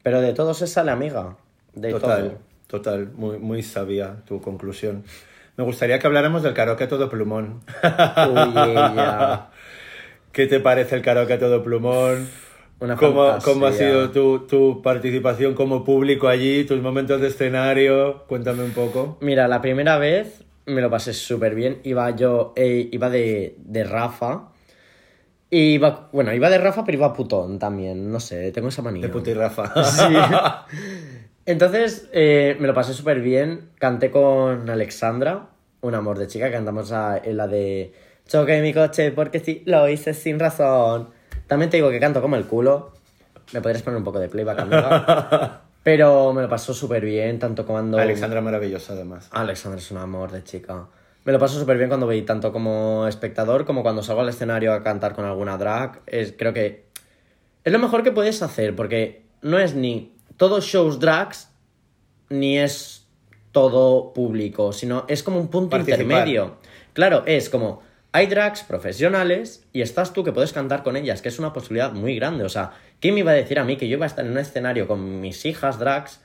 [0.03, 1.37] Pero de todo se sale, amiga.
[1.75, 2.39] De Total, todo.
[2.67, 5.05] total, muy, muy sabia tu conclusión.
[5.57, 7.63] Me gustaría que habláramos del karaoke todo plumón.
[8.31, 8.53] Uy.
[10.33, 12.29] ¿Qué te parece el karaoke todo plumón?
[12.81, 13.39] Una ¿Cómo.
[13.45, 18.25] ¿Cómo ha sido tu, tu participación como público allí, tus momentos de escenario?
[18.27, 19.19] Cuéntame un poco.
[19.21, 21.81] Mira, la primera vez me lo pasé súper bien.
[21.83, 24.51] Iba yo, eh, iba de, de Rafa.
[25.51, 28.13] Y iba, bueno, iba de Rafa, pero iba putón también.
[28.13, 29.03] No sé, tengo esa manía.
[29.03, 29.73] De puti Rafa.
[29.85, 30.15] Sí.
[31.47, 33.71] Entonces eh, me lo pasé súper bien.
[33.79, 35.49] Canté con Alexandra,
[35.81, 36.53] un amor de chica.
[36.53, 37.93] Cantamos a, en la de
[38.29, 41.09] Choqué mi coche porque sí, lo hice sin razón.
[41.49, 42.93] También te digo que canto como el culo.
[43.53, 45.63] Me podrías poner un poco de playback, amiga.
[45.83, 47.99] Pero me lo pasó súper bien, tanto cuando.
[47.99, 49.29] Alexandra maravillosa, además.
[49.33, 50.87] Alexandra es un amor de chica.
[51.25, 54.73] Me lo paso súper bien cuando voy tanto como espectador como cuando salgo al escenario
[54.73, 56.01] a cantar con alguna drag.
[56.07, 56.87] Es, creo que
[57.65, 61.51] es lo mejor que puedes hacer porque no es ni todos shows drags
[62.31, 63.07] ni es
[63.53, 66.03] todo público, sino es como un punto Participar.
[66.03, 66.57] intermedio.
[66.93, 67.83] Claro, es como
[68.13, 71.93] hay drags profesionales y estás tú que puedes cantar con ellas, que es una posibilidad
[71.93, 72.45] muy grande.
[72.45, 74.33] O sea, ¿quién me iba a decir a mí que yo iba a estar en
[74.33, 76.21] un escenario con mis hijas drags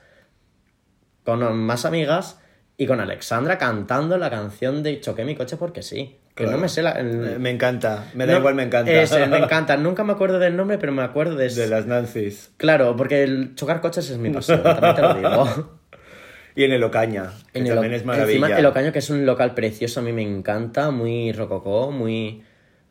[1.24, 2.40] con más amigas
[2.76, 6.18] y con Alexandra cantando la canción de Choqué mi coche porque sí.
[6.34, 6.56] Que Claro.
[6.58, 6.90] no me sé la.
[6.92, 8.90] el- Eh, Me encanta, me da no, igual, me encanta.
[8.90, 9.76] ese, me encanta.
[9.76, 11.48] Nunca me acuerdo del nombre, pero me acuerdo de.
[11.48, 12.50] De las Nancy's.
[12.56, 15.70] Claro, porque el chocar coches es mi pasión, también te lo digo.
[16.56, 18.38] Y en el Ocaña, que En el también es maravilla.
[18.38, 22.42] Encima, el Ocaño, que es un local precioso, a mí me encanta, muy rococó, muy...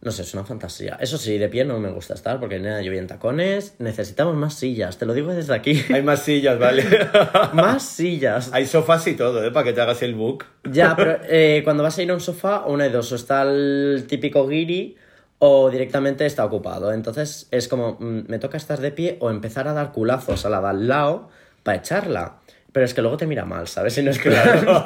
[0.02, 0.98] No sé, es una fantasía.
[1.00, 3.76] Eso sí, de pie no me gusta estar porque nada, yo voy en tacones.
[3.80, 5.82] Necesitamos más sillas, te lo digo desde aquí.
[5.94, 6.84] Hay más sillas, ¿vale?
[7.54, 8.52] más sillas.
[8.52, 9.52] Hay sofás y todo, ¿eh?
[9.52, 10.44] Para que te hagas el book.
[10.70, 13.44] Ya, pero eh, cuando vas a ir a un sofá, una de dos, o está
[13.44, 14.98] el típico guiri
[15.40, 16.92] o directamente está ocupado.
[16.92, 20.50] Entonces es como, mm, me toca estar de pie o empezar a dar culazos a
[20.50, 21.30] la de al lado
[21.64, 22.43] para echarla.
[22.74, 23.94] Pero es que luego te mira mal, ¿sabes?
[23.94, 24.84] Si no es claro.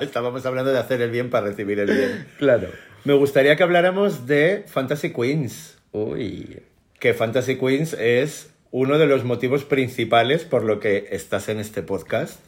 [0.00, 2.26] Estábamos hablando de hacer el bien para recibir el bien.
[2.38, 2.68] claro.
[3.04, 5.76] Me gustaría que habláramos de Fantasy Queens.
[5.92, 6.62] Uy.
[6.98, 11.82] Que Fantasy Queens es uno de los motivos principales por lo que estás en este
[11.82, 12.40] podcast.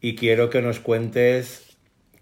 [0.00, 1.76] Y quiero que nos cuentes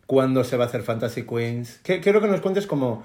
[0.06, 1.78] cuándo se va a hacer Fantasy Queens.
[1.84, 3.04] Que- Quiero que nos cuentes como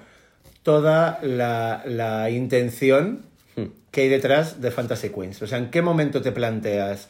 [0.64, 3.26] toda la, la intención
[3.92, 5.42] que hay detrás de Fantasy Queens.
[5.42, 7.08] O sea, ¿en qué momento te planteas?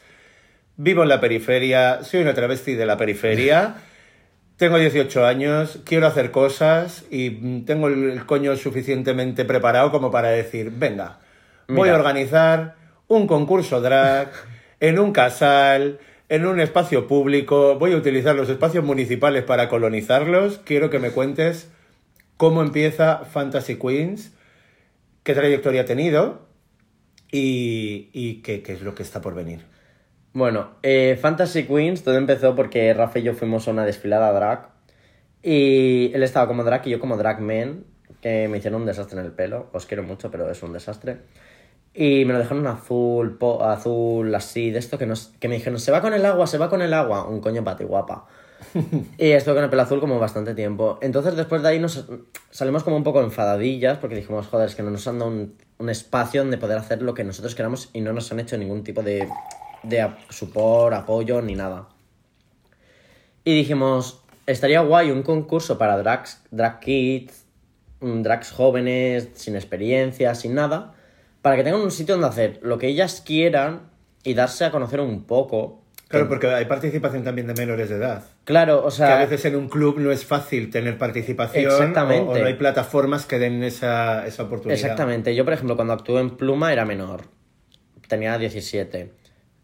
[0.83, 3.75] Vivo en la periferia, soy una travesti de la periferia,
[4.57, 10.09] tengo 18 años, quiero hacer cosas y mm, tengo el, el coño suficientemente preparado como
[10.09, 11.19] para decir, venga,
[11.67, 11.93] voy Mira.
[11.93, 12.75] a organizar
[13.07, 14.31] un concurso drag
[14.79, 20.61] en un casal, en un espacio público, voy a utilizar los espacios municipales para colonizarlos,
[20.65, 21.69] quiero que me cuentes
[22.37, 24.31] cómo empieza Fantasy Queens,
[25.21, 26.47] qué trayectoria ha tenido
[27.31, 29.69] y, y qué, qué es lo que está por venir.
[30.33, 34.69] Bueno, eh, Fantasy Queens todo empezó porque Rafa y yo fuimos a una desfilada drag.
[35.43, 37.83] Y él estaba como drag y yo como drag man,
[38.21, 39.67] que me hicieron un desastre en el pelo.
[39.73, 41.17] Os quiero mucho, pero es un desastre.
[41.93, 45.79] Y me lo dejaron azul, po- azul así, de esto que, nos, que me dijeron,
[45.79, 47.27] se va con el agua, se va con el agua.
[47.27, 48.27] Un coño para ti, guapa.
[49.17, 50.97] y estuve con el pelo azul como bastante tiempo.
[51.01, 52.05] Entonces después de ahí nos
[52.51, 55.55] salimos como un poco enfadadillas porque dijimos, joder, es que no nos han dado un,
[55.79, 58.83] un espacio donde poder hacer lo que nosotros queramos y no nos han hecho ningún
[58.83, 59.27] tipo de,
[59.83, 61.87] de support, apoyo ni nada.
[63.43, 67.45] Y dijimos, estaría guay un concurso para drags, drag kids,
[67.99, 70.93] mm, drags jóvenes, sin experiencia, sin nada,
[71.41, 73.89] para que tengan un sitio donde hacer lo que ellas quieran
[74.23, 75.79] y darse a conocer un poco.
[76.07, 78.23] Claro, porque hay participación también de menores de edad.
[78.43, 82.29] Claro, o Que a sea, veces en un club no es fácil tener participación Exactamente.
[82.29, 84.77] O, o no hay plataformas que den esa, esa oportunidad.
[84.77, 85.33] exactamente.
[85.33, 87.21] Yo, por ejemplo, cuando actué en Pluma era menor.
[88.09, 89.13] Tenía 17.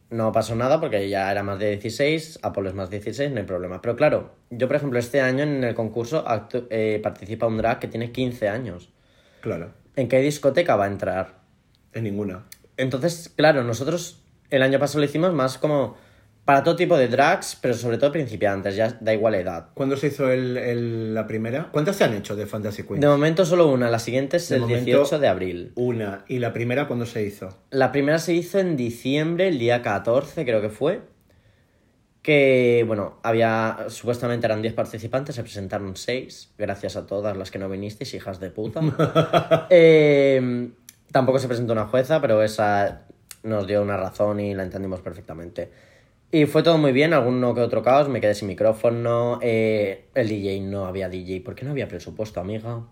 [0.09, 3.45] No pasó nada porque ya era más de 16, Apolo es más 16, no hay
[3.45, 3.81] problema.
[3.81, 6.23] Pero claro, yo, por ejemplo, este año en el concurso
[6.69, 8.89] eh, participa un drag que tiene 15 años.
[9.41, 11.37] Claro, ¿En qué discoteca va a entrar?
[11.93, 12.43] en ninguna.
[12.77, 15.97] Entonces, claro, nosotros el año pasado lo hicimos más como
[16.47, 19.67] para todo tipo de drags, pero sobre todo principiantes, ya da igual edad.
[19.73, 21.67] ¿Cuándo se hizo el, el- la primera?
[21.73, 23.01] ¿Cuántas se han hecho de Fantasy Queen?
[23.01, 25.71] De momento solo una, la siguiente es De el momento- 18 de abril.
[25.75, 26.23] Una.
[26.29, 27.49] ¿Y la primera cuándo se hizo?
[27.69, 31.01] La primera se hizo en diciembre, el día 14 creo que fue.
[32.21, 37.59] Que, bueno, había, supuestamente eran 10 participantes, se presentaron 6, gracias a todas las que
[37.59, 38.81] no vinisteis, hijas de puta.
[39.69, 40.69] Eh,
[41.11, 43.01] tampoco se presentó una jueza, pero esa
[43.43, 45.71] nos dio una razón y la entendimos perfectamente.
[46.31, 50.27] Y fue todo muy bien, alguno que otro caos, me quedé sin micrófono, eh, el
[50.27, 52.85] DJ no había DJ, porque no había presupuesto, amiga.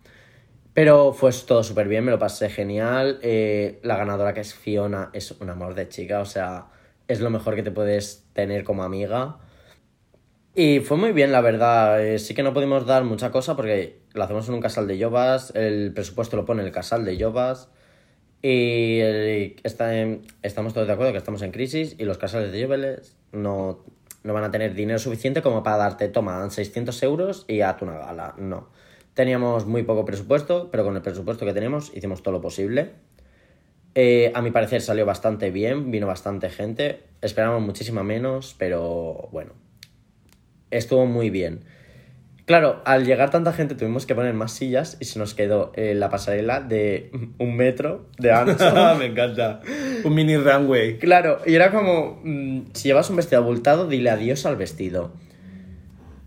[0.73, 3.19] Pero fue todo súper bien, me lo pasé genial.
[3.23, 6.67] eh, la ganadora que es Fiona es un amor de chica, o sea,
[7.07, 9.39] es lo mejor que te puedes tener como amiga.
[10.55, 12.03] Y fue muy bien, la verdad.
[12.05, 14.97] eh, sí que no pudimos dar mucha cosa porque lo hacemos en un casal de
[14.97, 17.69] Yobas, el presupuesto lo pone el casal de Yobas.
[18.48, 23.18] Y eh, estamos todos de acuerdo que estamos en crisis y los casales de Yobas
[23.32, 23.84] no,
[24.22, 27.86] no van a tener dinero suficiente como para darte, toma, dan 600 euros y hazte
[27.86, 28.36] una gala.
[28.38, 28.70] No.
[29.16, 32.91] Teníamos muy poco presupuesto, pero con el presupuesto que tenemos hicimos todo lo posible.
[33.96, 37.02] Eh, a mi parecer salió bastante bien, vino bastante gente.
[37.24, 39.54] Esperábamos muchísima menos, pero bueno,
[40.70, 41.62] estuvo muy bien.
[42.46, 45.96] Claro, al llegar tanta gente tuvimos que poner más sillas y se nos quedó eh,
[45.96, 48.96] la pasarela de un metro de ancho.
[49.00, 49.62] Me encanta.
[50.04, 51.00] Un mini runway.
[51.00, 55.12] claro, y era como, mm, si llevas un vestido abultado, dile adiós al vestido.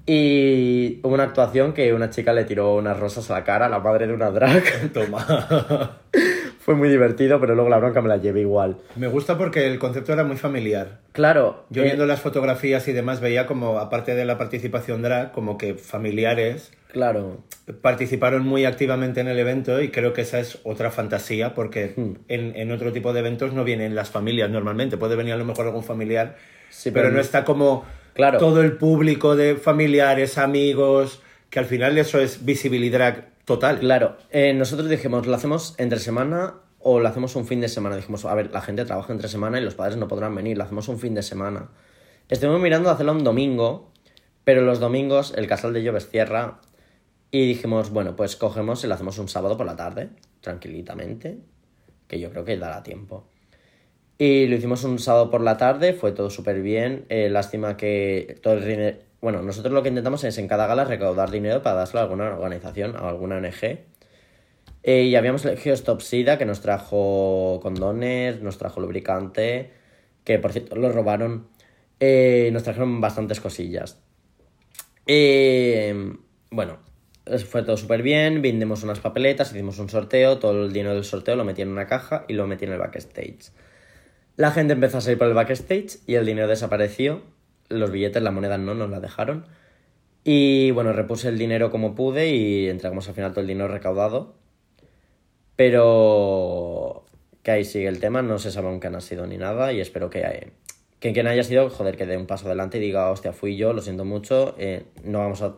[0.06, 3.68] Y hubo una actuación que una chica le tiró unas rosas a la cara a
[3.68, 4.90] la madre de una drag.
[4.92, 6.00] Toma.
[6.68, 8.76] Fue muy divertido, pero luego la bronca me la llevé igual.
[8.94, 10.98] Me gusta porque el concepto era muy familiar.
[11.12, 15.32] Claro, Yo eh, viendo las fotografías y demás veía como, aparte de la participación drag,
[15.32, 17.38] como que familiares claro,
[17.80, 22.12] participaron muy activamente en el evento y creo que esa es otra fantasía porque Hmm.
[22.28, 24.98] en, en otro tipo de eventos no vienen las familias normalmente.
[24.98, 26.36] Puede venir a lo mejor algún familiar,
[26.68, 28.36] Sí, pero, pero no no- está como Claro.
[28.36, 33.80] todo el público de familiares, amigos, que al final eso es visibilidad total.
[33.80, 37.96] Claro, eh, nosotros dijimos, ¿lo hacemos entre semana o lo hacemos un fin de semana?
[37.96, 40.64] Dijimos, a ver, la gente trabaja entre semana y los padres no podrán venir, lo
[40.64, 41.70] hacemos un fin de semana.
[42.28, 43.90] Estuvimos mirando hacerlo un domingo,
[44.44, 46.60] pero los domingos el casal de Lloves cierra
[47.30, 50.10] y dijimos, bueno, pues cogemos y lo hacemos un sábado por la tarde,
[50.42, 51.38] tranquilitamente,
[52.06, 53.28] que yo creo que dará tiempo.
[54.18, 57.06] Y lo hicimos un sábado por la tarde, fue todo súper bien.
[57.08, 59.07] eh, lástima que todo el.
[59.20, 62.26] Bueno, nosotros lo que intentamos es en cada gala recaudar dinero para dárselo a alguna
[62.32, 63.80] organización, a alguna ONG.
[64.84, 69.72] Eh, y habíamos elegido Stop Sida, que nos trajo condones, nos trajo lubricante,
[70.24, 71.48] que por cierto lo robaron.
[72.00, 74.00] Eh, nos trajeron bastantes cosillas.
[75.06, 76.14] Eh,
[76.50, 76.78] bueno,
[77.46, 81.34] fue todo súper bien, vendimos unas papeletas, hicimos un sorteo, todo el dinero del sorteo
[81.34, 83.50] lo metí en una caja y lo metí en el backstage.
[84.36, 87.22] La gente empezó a salir por el backstage y el dinero desapareció.
[87.68, 89.46] Los billetes, la moneda no nos la dejaron.
[90.24, 94.34] Y bueno, repuse el dinero como pude y entregamos al final todo el dinero recaudado.
[95.56, 97.04] Pero
[97.42, 99.80] que ahí sigue el tema, no se sabe aún quién ha sido ni nada y
[99.80, 100.52] espero que,
[101.00, 103.72] que quien haya sido, joder, que dé un paso adelante y diga, hostia, fui yo,
[103.72, 105.54] lo siento mucho, eh, no vamos a...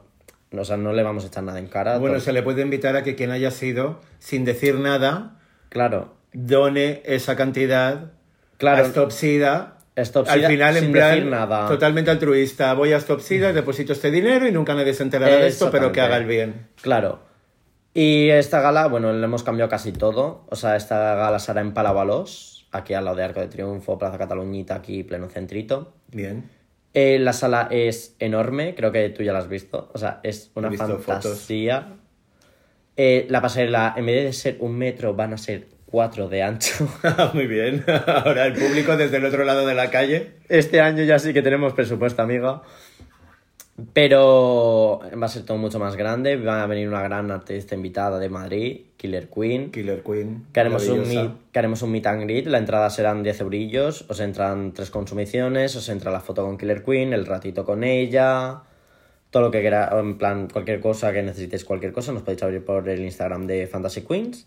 [0.52, 1.98] O sea, no le vamos a echar nada en cara.
[1.98, 5.36] Bueno, todo- se le puede invitar a que quien haya sido, sin decir nada,
[5.68, 8.10] Claro, done esa cantidad
[8.56, 8.82] Claro.
[8.82, 9.78] a Stop Sida.
[10.02, 11.68] Stop Al final, en plan, decir nada.
[11.68, 12.74] totalmente altruista.
[12.74, 15.92] Voy a Stop Sida, deposito este dinero y nunca nadie se enterará de esto, pero
[15.92, 16.68] que haga el bien.
[16.82, 17.20] Claro.
[17.92, 20.44] Y esta gala, bueno, le hemos cambiado casi todo.
[20.48, 24.18] O sea, esta gala será en Palavalos, aquí al lado de Arco de Triunfo, Plaza
[24.18, 25.94] Cataluñita, aquí pleno centrito.
[26.08, 26.48] Bien.
[26.92, 29.90] Eh, la sala es enorme, creo que tú ya la has visto.
[29.92, 31.96] O sea, es una fantasía.
[32.96, 36.88] Eh, la pasarela, en vez de ser un metro, van a ser cuatro de ancho.
[37.34, 37.84] Muy bien.
[38.06, 40.32] Ahora el público desde el otro lado de la calle.
[40.48, 42.62] Este año ya sí que tenemos presupuesto, amiga.
[43.92, 46.36] Pero va a ser todo mucho más grande.
[46.36, 49.70] Va a venir una gran artista invitada de Madrid, Killer Queen.
[49.70, 50.46] Killer Queen.
[50.52, 52.46] Que haremos, un meet, que haremos un meet and greet.
[52.46, 54.04] La entrada serán 10 eurillos.
[54.08, 55.74] Os entran tres consumiciones.
[55.76, 58.62] Os entra la foto con Killer Queen, el ratito con ella.
[59.30, 62.64] Todo lo que quiera, en plan, cualquier cosa que necesitéis, cualquier cosa, nos podéis abrir
[62.64, 64.46] por el Instagram de Fantasy Queens.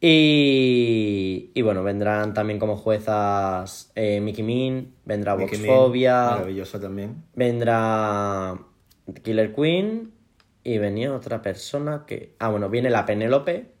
[0.00, 7.24] Y, y bueno, vendrán también como juezas eh, Mickey Min, vendrá Voxfobia, Maravillosa también.
[7.34, 8.58] vendrá
[9.24, 10.12] Killer Queen
[10.62, 12.36] y venía otra persona que...
[12.38, 13.72] Ah, bueno, viene la Penélope,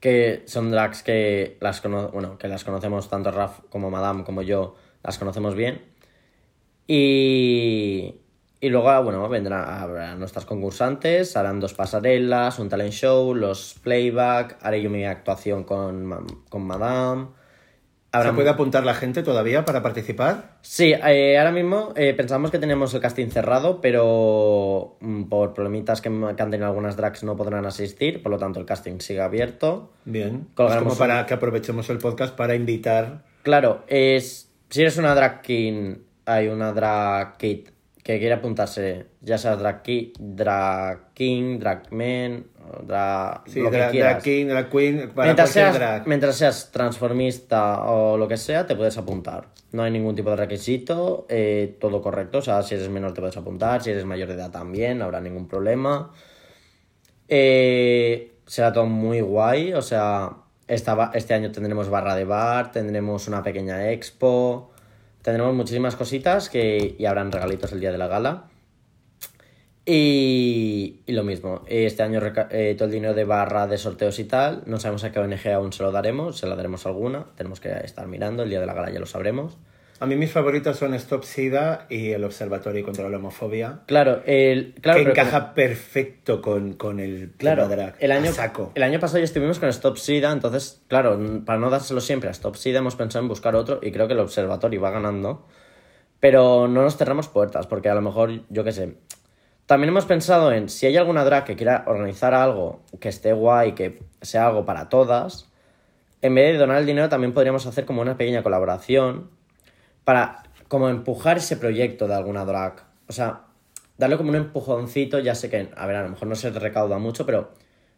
[0.00, 4.42] que son drags que las, cono- bueno, que las conocemos tanto Raf como Madame como
[4.42, 5.82] yo, las conocemos bien.
[6.86, 8.21] Y,
[8.64, 14.56] y luego, bueno, vendrán habrá nuestras concursantes, harán dos pasarelas, un talent show, los playback,
[14.62, 17.26] haré yo mi actuación con, con Madame.
[18.12, 20.58] ¿Se Habrá- puede apuntar la gente todavía para participar?
[20.60, 26.00] Sí, eh, ahora mismo eh, pensamos que teníamos el casting cerrado, pero mm, por problemitas
[26.00, 29.90] que, han tenido algunas drags no podrán asistir, por lo tanto el casting sigue abierto.
[30.04, 30.46] Bien.
[30.56, 33.24] Es como para un- que aprovechemos el podcast para invitar.
[33.42, 35.96] Claro, es si eres una drag king,
[36.26, 37.68] hay una drag kid
[38.02, 43.70] que quiere apuntarse, ya sea drag, ki- drag king, drag man, o drag, Sí, lo
[43.70, 44.12] que drag, quieras.
[44.14, 46.06] drag king, drag queen, para Mientras seas, drag.
[46.08, 49.46] mientras seas transformista o lo que sea, te puedes apuntar.
[49.70, 52.38] No hay ningún tipo de requisito, eh, todo correcto.
[52.38, 55.04] O sea, si eres menor te puedes apuntar, si eres mayor de edad también, no
[55.04, 56.10] habrá ningún problema.
[57.28, 60.32] Eh, será todo muy guay, o sea,
[60.66, 64.71] esta este año tendremos barra de bar, tendremos una pequeña expo,
[65.22, 68.44] tendremos muchísimas cositas que, y habrán regalitos el día de la gala.
[69.84, 72.20] Y, y lo mismo, este año
[72.50, 75.48] eh, todo el dinero de barra de sorteos y tal, no sabemos a qué ONG
[75.48, 78.66] aún se lo daremos, se lo daremos alguna, tenemos que estar mirando, el día de
[78.66, 79.58] la gala ya lo sabremos.
[80.02, 83.82] A mí mis favoritos son Stop SIDA y el Observatorio contra la Homofobia.
[83.86, 87.94] Claro, el, claro que pero encaja perfecto con, con el Claro, drag.
[88.00, 88.72] el año, saco.
[88.74, 92.32] el año pasado ya estuvimos con Stop SIDA, entonces, claro, para no dárselo siempre a
[92.32, 95.46] Stop SIDA hemos pensado en buscar otro y creo que el observatorio va ganando.
[96.18, 98.96] Pero no nos cerramos puertas, porque a lo mejor, yo qué sé.
[99.66, 103.76] También hemos pensado en si hay alguna drag que quiera organizar algo que esté guay,
[103.76, 105.48] que sea algo para todas,
[106.22, 109.30] en vez de donar el dinero también podríamos hacer como una pequeña colaboración
[110.04, 112.84] para como empujar ese proyecto de alguna drag.
[113.08, 113.42] O sea,
[113.98, 116.98] darle como un empujoncito, ya sé que, a ver, a lo mejor no se recauda
[116.98, 117.52] mucho, pero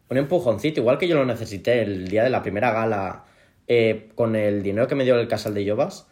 [0.09, 3.23] un empujoncito, igual que yo lo necesité el día de la primera gala
[3.67, 6.07] eh, con el dinero que me dio el Casal de Llovas,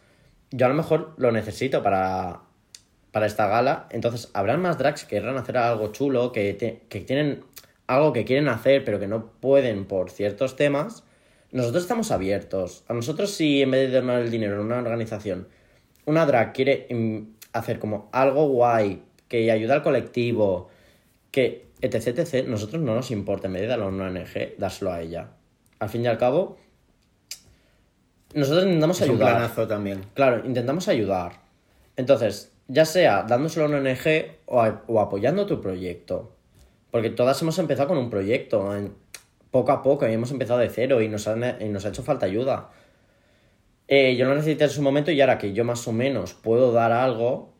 [0.50, 2.40] yo a lo mejor lo necesito para,
[3.12, 3.86] para esta gala.
[3.90, 7.44] Entonces, habrán más drags que querrán hacer algo chulo, que, te- que tienen
[7.86, 11.04] algo que quieren hacer, pero que no pueden por ciertos temas.
[11.52, 12.84] Nosotros estamos abiertos.
[12.88, 15.46] A nosotros, si en vez de donar el dinero en una organización,
[16.06, 17.18] una drag quiere mm,
[17.52, 20.68] hacer como algo guay, que ayuda al colectivo,
[21.30, 24.92] que etc, etc, nosotros no nos importa, en vez de darlo a una ONG, dárselo
[24.92, 25.30] a ella.
[25.78, 26.56] Al fin y al cabo,
[28.34, 29.32] nosotros intentamos Es un ayudar.
[29.36, 30.04] planazo también.
[30.14, 31.40] Claro, intentamos ayudar.
[31.96, 36.32] Entonces, ya sea dándoselo a una ONG o, a- o apoyando tu proyecto.
[36.90, 38.94] Porque todas hemos empezado con un proyecto, en-
[39.50, 42.02] poco a poco, y hemos empezado de cero y nos, han- y nos ha hecho
[42.02, 42.70] falta ayuda.
[43.88, 46.72] Eh, yo lo necesité en su momento y ahora que yo más o menos puedo
[46.72, 47.52] dar algo.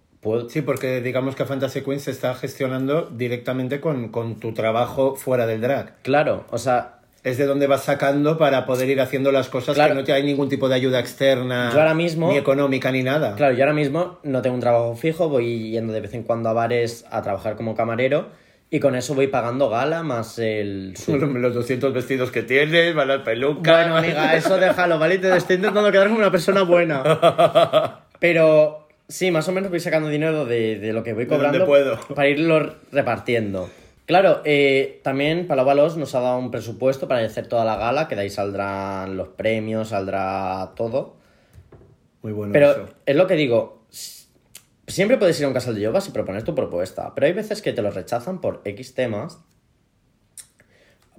[0.49, 5.47] Sí, porque digamos que Fantasy Queen se está gestionando directamente con, con tu trabajo fuera
[5.47, 5.97] del drag.
[6.01, 9.95] Claro, o sea, Es de donde vas sacando para poder ir haciendo las cosas Claro.
[9.95, 13.03] que no te hay ningún tipo de ayuda externa, Yo ahora mismo- ni económica, ni
[13.03, 13.35] nada.
[13.35, 16.49] claro, yo ahora mismo no tengo un trabajo fijo, voy yendo de vez en cuando
[16.49, 18.29] a bares a trabajar como camarero
[18.71, 20.95] y con eso voy pagando gala más el...
[21.09, 23.85] Los 200 vestidos que tienes, van las pelucas.
[23.85, 25.19] Bueno, amiga, eso déjalo, ¿vale?
[25.19, 28.01] Te estoy intentando quedar como una persona buena.
[28.19, 31.99] Pero sí, más o menos voy sacando dinero de, de lo que voy cobrando puedo.
[32.15, 33.69] para irlo repartiendo.
[34.07, 38.15] Claro, eh, también Palau nos ha dado un presupuesto para hacer toda la gala, que
[38.15, 41.17] de ahí saldrán los premios, saldrá todo.
[42.23, 42.89] Muy bueno Pero eso.
[43.07, 43.85] es lo que digo,
[44.87, 47.63] siempre puedes ir a un casal de yovas y proponer tu propuesta, pero hay veces
[47.63, 49.39] que te lo rechazan por X temas,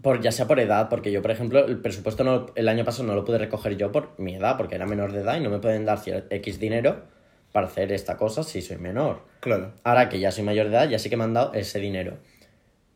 [0.01, 3.05] por, ya sea por edad, porque yo, por ejemplo, el presupuesto no- el año pasado
[3.07, 5.49] no lo pude recoger yo por mi edad, porque era menor de edad y no
[5.49, 5.99] me pueden dar
[6.29, 7.03] X dinero
[7.51, 9.21] para hacer esta cosa si soy menor.
[9.39, 9.73] Claro.
[9.83, 12.17] Ahora que ya soy mayor de edad, ya sí que me han dado ese dinero.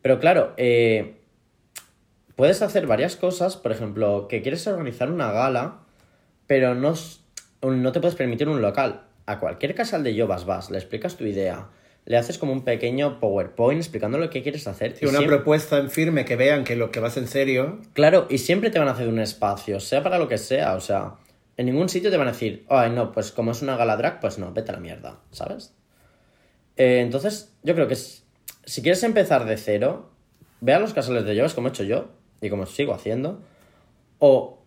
[0.01, 1.21] Pero claro, eh,
[2.35, 3.57] puedes hacer varias cosas.
[3.57, 5.79] Por ejemplo, que quieres organizar una gala,
[6.45, 6.93] pero no,
[7.63, 9.03] no te puedes permitir un local.
[9.29, 11.67] A cualquier casal de Yovas vas, le explicas tu idea,
[12.05, 14.93] le haces como un pequeño PowerPoint explicando lo que quieres hacer.
[14.97, 17.79] Sí, y una siempre- propuesta en firme que vean que lo que vas en serio.
[17.93, 20.79] Claro, y siempre te van a hacer un espacio, sea para lo que sea, o
[20.79, 21.13] sea,
[21.57, 24.19] en ningún sitio te van a decir, ay, no, pues como es una gala drag,
[24.19, 25.73] pues no, vete a la mierda, ¿sabes?
[26.77, 30.09] Eh, entonces, yo creo que si quieres empezar de cero,
[30.61, 32.09] ve a los casales de yogas como he hecho yo
[32.41, 33.41] y como sigo haciendo.
[34.19, 34.58] O,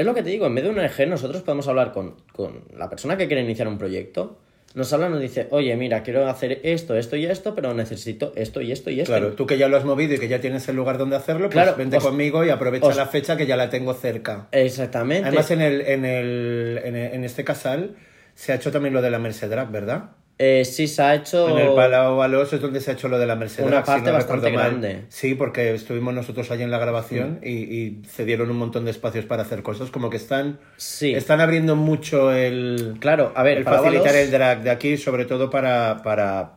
[0.00, 2.64] es lo que te digo, en vez de un EG, nosotros podemos hablar con, con
[2.76, 4.38] la persona que quiere iniciar un proyecto.
[4.72, 8.60] Nos habla, nos dice, oye, mira, quiero hacer esto, esto y esto, pero necesito esto
[8.60, 9.12] y esto y esto.
[9.12, 11.46] Claro, tú que ya lo has movido y que ya tienes el lugar donde hacerlo,
[11.48, 14.46] pues Claro, vente os- conmigo y aprovecha os- la fecha que ya la tengo cerca.
[14.52, 15.26] Exactamente.
[15.26, 17.96] Además, en, el, en, el, en, en este casal
[18.36, 20.10] se ha hecho también lo de la Mercedrag, ¿verdad?
[20.42, 21.50] Eh, sí, se ha hecho...
[21.50, 23.68] En el Palau Balos es donde se ha hecho lo de la Mercedrag.
[23.68, 25.04] Una si parte no bastante grande.
[25.10, 29.26] Sí, porque estuvimos nosotros allí en la grabación y, y cedieron un montón de espacios
[29.26, 29.90] para hacer cosas.
[29.90, 31.12] Como que están, Sí.
[31.12, 34.96] están abriendo mucho el, Claro, a ver, el Palau facilitar Balos- el drag de aquí,
[34.96, 36.52] sobre todo para, para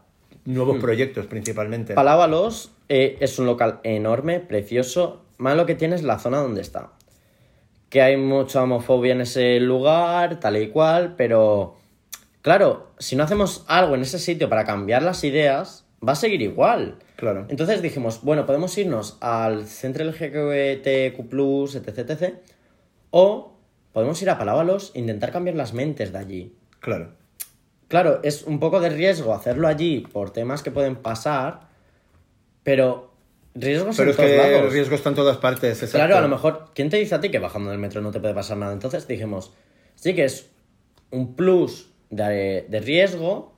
[0.46, 1.94] nuevos proyectos principalmente.
[1.94, 5.24] Palábalos eh, es un local enorme, precioso.
[5.38, 6.92] Malo que tiene es la zona donde está.
[7.90, 11.76] Que hay mucha homofobia en ese lugar, tal y cual, pero
[12.44, 16.41] claro, si no hacemos algo en ese sitio para cambiar las ideas, va a seguir
[16.44, 17.00] igual.
[17.16, 17.48] Claro.
[17.50, 22.34] Entonces dijimos, bueno, podemos irnos al centro LGBTQ+, etc, etc,
[23.10, 23.54] o
[23.91, 26.56] podemos ir a Palábalos e intentar cambiar las mentes de allí.
[26.80, 27.12] Claro.
[27.88, 31.62] Claro, es un poco de riesgo hacerlo allí por temas que pueden pasar,
[32.64, 33.14] pero
[33.54, 34.62] riesgos Pero en es todos que lados.
[34.66, 35.84] el riesgo está en todas partes.
[35.84, 35.98] exacto.
[35.98, 38.20] Claro, a lo mejor, ¿quién te dice a ti que bajando del metro no te
[38.20, 38.74] puede pasar nada?
[38.74, 39.54] Entonces dijimos,
[39.96, 40.50] sí que es
[41.12, 43.53] un plus de, de riesgo,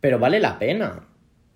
[0.00, 1.06] pero vale la pena.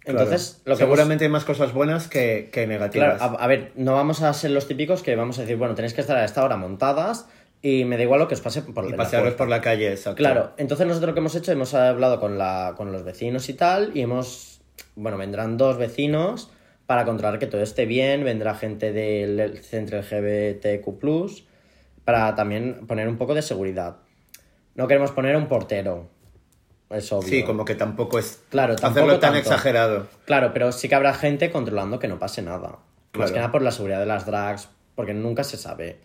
[0.00, 0.20] Claro.
[0.20, 3.16] Entonces, lo que Seguramente hay más cosas buenas que, que negativas.
[3.16, 5.74] Claro, a, a ver, no vamos a ser los típicos que vamos a decir, bueno,
[5.74, 7.26] tenéis que estar a esta hora montadas
[7.62, 9.38] y me da igual lo que os pase por y la pasearos puerta".
[9.38, 10.18] por la calle, exacto.
[10.18, 13.54] Claro, entonces nosotros lo que hemos hecho, hemos hablado con, la, con los vecinos y
[13.54, 14.60] tal, y hemos,
[14.94, 16.50] bueno, vendrán dos vecinos
[16.84, 21.42] para controlar que todo esté bien, vendrá gente del centro LGBTQ+,
[22.04, 23.96] para también poner un poco de seguridad.
[24.74, 26.08] No queremos poner un portero,
[26.90, 27.28] es obvio.
[27.28, 29.38] Sí, como que tampoco es Claro, hacerlo tampoco tan tanto.
[29.38, 30.06] exagerado.
[30.24, 32.68] Claro, pero sí que habrá gente controlando que no pase nada.
[32.70, 32.78] Más
[33.12, 33.32] Claro.
[33.32, 35.98] que nada por la seguridad de las drags, porque nunca se sabe.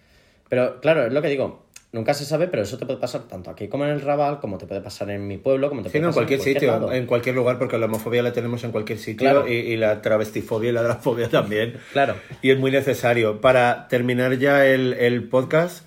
[0.49, 3.49] Pero claro, es lo que digo, nunca se sabe, pero eso te puede pasar tanto
[3.49, 5.93] aquí como en el Raval, como te puede pasar en mi pueblo, como te Sí,
[5.93, 8.71] puede no, en pasar cualquier sitio, en cualquier lugar, porque la homofobia la tenemos en
[8.71, 9.47] cualquier sitio Claro.
[9.47, 11.77] y, y la travestifobia y la dragfobia también.
[11.93, 12.13] Claro.
[12.43, 13.41] Y es muy necesario.
[13.41, 15.83] Para terminar ya el, el podcast,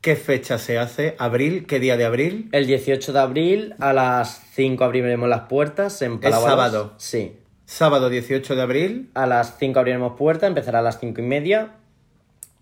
[0.00, 1.14] ¿qué fecha se hace?
[1.18, 1.66] ¿Abril?
[1.66, 2.48] ¿Qué día de abril?
[2.52, 6.50] El 18 de abril a las 5 abriremos las puertas en Palau Balos.
[6.50, 6.94] sábado.
[6.98, 7.36] Sí.
[7.64, 9.10] Sábado 18 de abril.
[9.14, 11.72] A las 5 abriremos puerta, empezará a las 5 y media.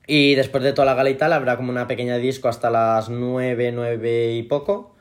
[0.07, 3.09] Y después de toda la gala y tal, habrá como una pequeña disco hasta las
[3.09, 4.97] 9, 9 y poco.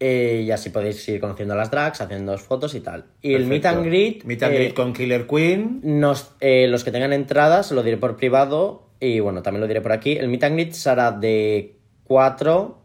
[0.00, 3.06] Eh, y así podéis ir conociendo a las drags, haciendo fotos y tal.
[3.22, 4.24] Y el meet and greet.
[4.24, 5.80] Meet and eh, greet con Killer Queen.
[5.82, 8.83] nos, eh, los que tengan entradas, lo diré por privado.
[9.00, 10.12] Y bueno, también lo diré por aquí.
[10.12, 12.78] El meet and greet será de 4,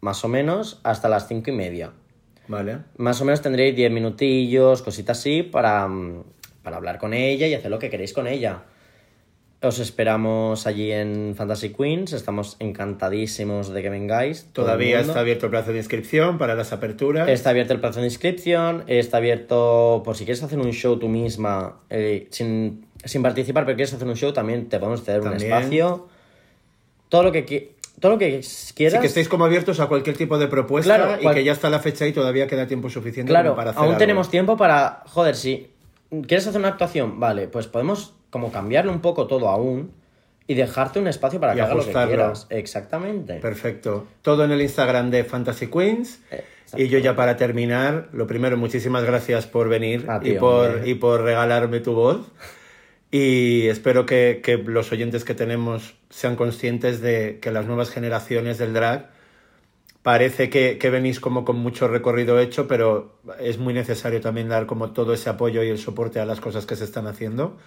[0.00, 1.92] más o menos, hasta las 5 y media.
[2.48, 2.78] Vale.
[2.96, 6.24] Más o menos tendréis 10 minutillos, cositas así, para, mm,
[6.62, 8.62] para hablar con ella y hacer lo que queréis con ella.
[9.64, 14.48] Os esperamos allí en Fantasy Queens, estamos encantadísimos de que vengáis.
[14.52, 17.28] Todavía está abierto el plazo de inscripción para las aperturas.
[17.28, 21.08] Está abierto el plazo de inscripción, está abierto por si quieres hacer un show tú
[21.08, 25.30] misma eh, sin, sin participar, pero quieres hacer un show, también te podemos ceder un
[25.30, 25.52] También.
[25.52, 26.08] espacio.
[27.08, 27.68] Todo lo que, qui-
[28.00, 29.00] todo lo que Sí quieras.
[29.00, 31.68] que estéis como abiertos a cualquier tipo de propuesta Claro, y cual- que ya está
[31.70, 33.98] la fecha y todavía queda tiempo suficiente Claro, como para hacer aún algo.
[33.98, 35.02] tenemos tiempo para.
[35.06, 35.70] Joder, si
[36.26, 39.92] quieres hacer una actuación, vale, pues podemos como cambiarlo un poco todo aún
[40.46, 42.08] y dejarte un espacio para Y que haga lo que ajustarlo.
[42.14, 42.46] quieras.
[42.50, 43.34] Exactamente.
[43.34, 44.06] Perfecto.
[44.22, 46.20] Todo en el Instagram de Fantasy Queens.
[46.30, 46.44] Eh,
[46.74, 50.70] Y yo ya para terminar, lo primero, muchísimas gracias por venir A ti, y, por,
[50.70, 50.88] hombre.
[50.90, 52.20] y por regalarme tu voz.
[53.14, 58.56] Y espero que, que los oyentes que tenemos sean conscientes de que las nuevas generaciones
[58.56, 59.10] del drag
[60.02, 64.64] parece que, que venís como con mucho recorrido hecho, pero es muy necesario también dar
[64.64, 67.58] como todo ese apoyo y el soporte a las cosas que se están haciendo.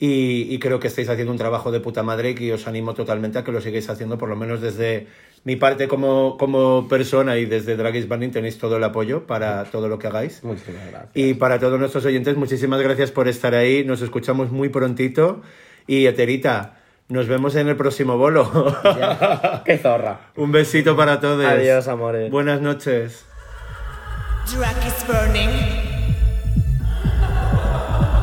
[0.00, 3.38] Y, y creo que estáis haciendo un trabajo de puta madre y os animo totalmente
[3.38, 5.06] a que lo sigáis haciendo, por lo menos desde
[5.44, 9.64] mi parte como, como persona y desde Drag is Burning tenéis todo el apoyo para
[9.64, 10.42] todo lo que hagáis.
[10.42, 11.10] Muchísimas gracias.
[11.14, 13.84] Y para todos nuestros oyentes, muchísimas gracias por estar ahí.
[13.84, 15.42] Nos escuchamos muy prontito.
[15.86, 16.78] Y Eterita,
[17.08, 18.50] nos vemos en el próximo bolo.
[18.84, 19.62] Ya.
[19.66, 20.30] ¡Qué zorra!
[20.36, 21.44] Un besito para todos.
[21.44, 22.30] Adiós, amores.
[22.30, 23.26] Buenas noches.
[24.50, 25.50] Drag is burning.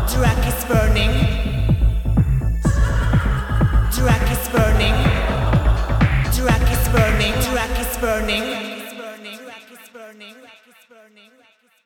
[0.07, 1.40] Drag is burning.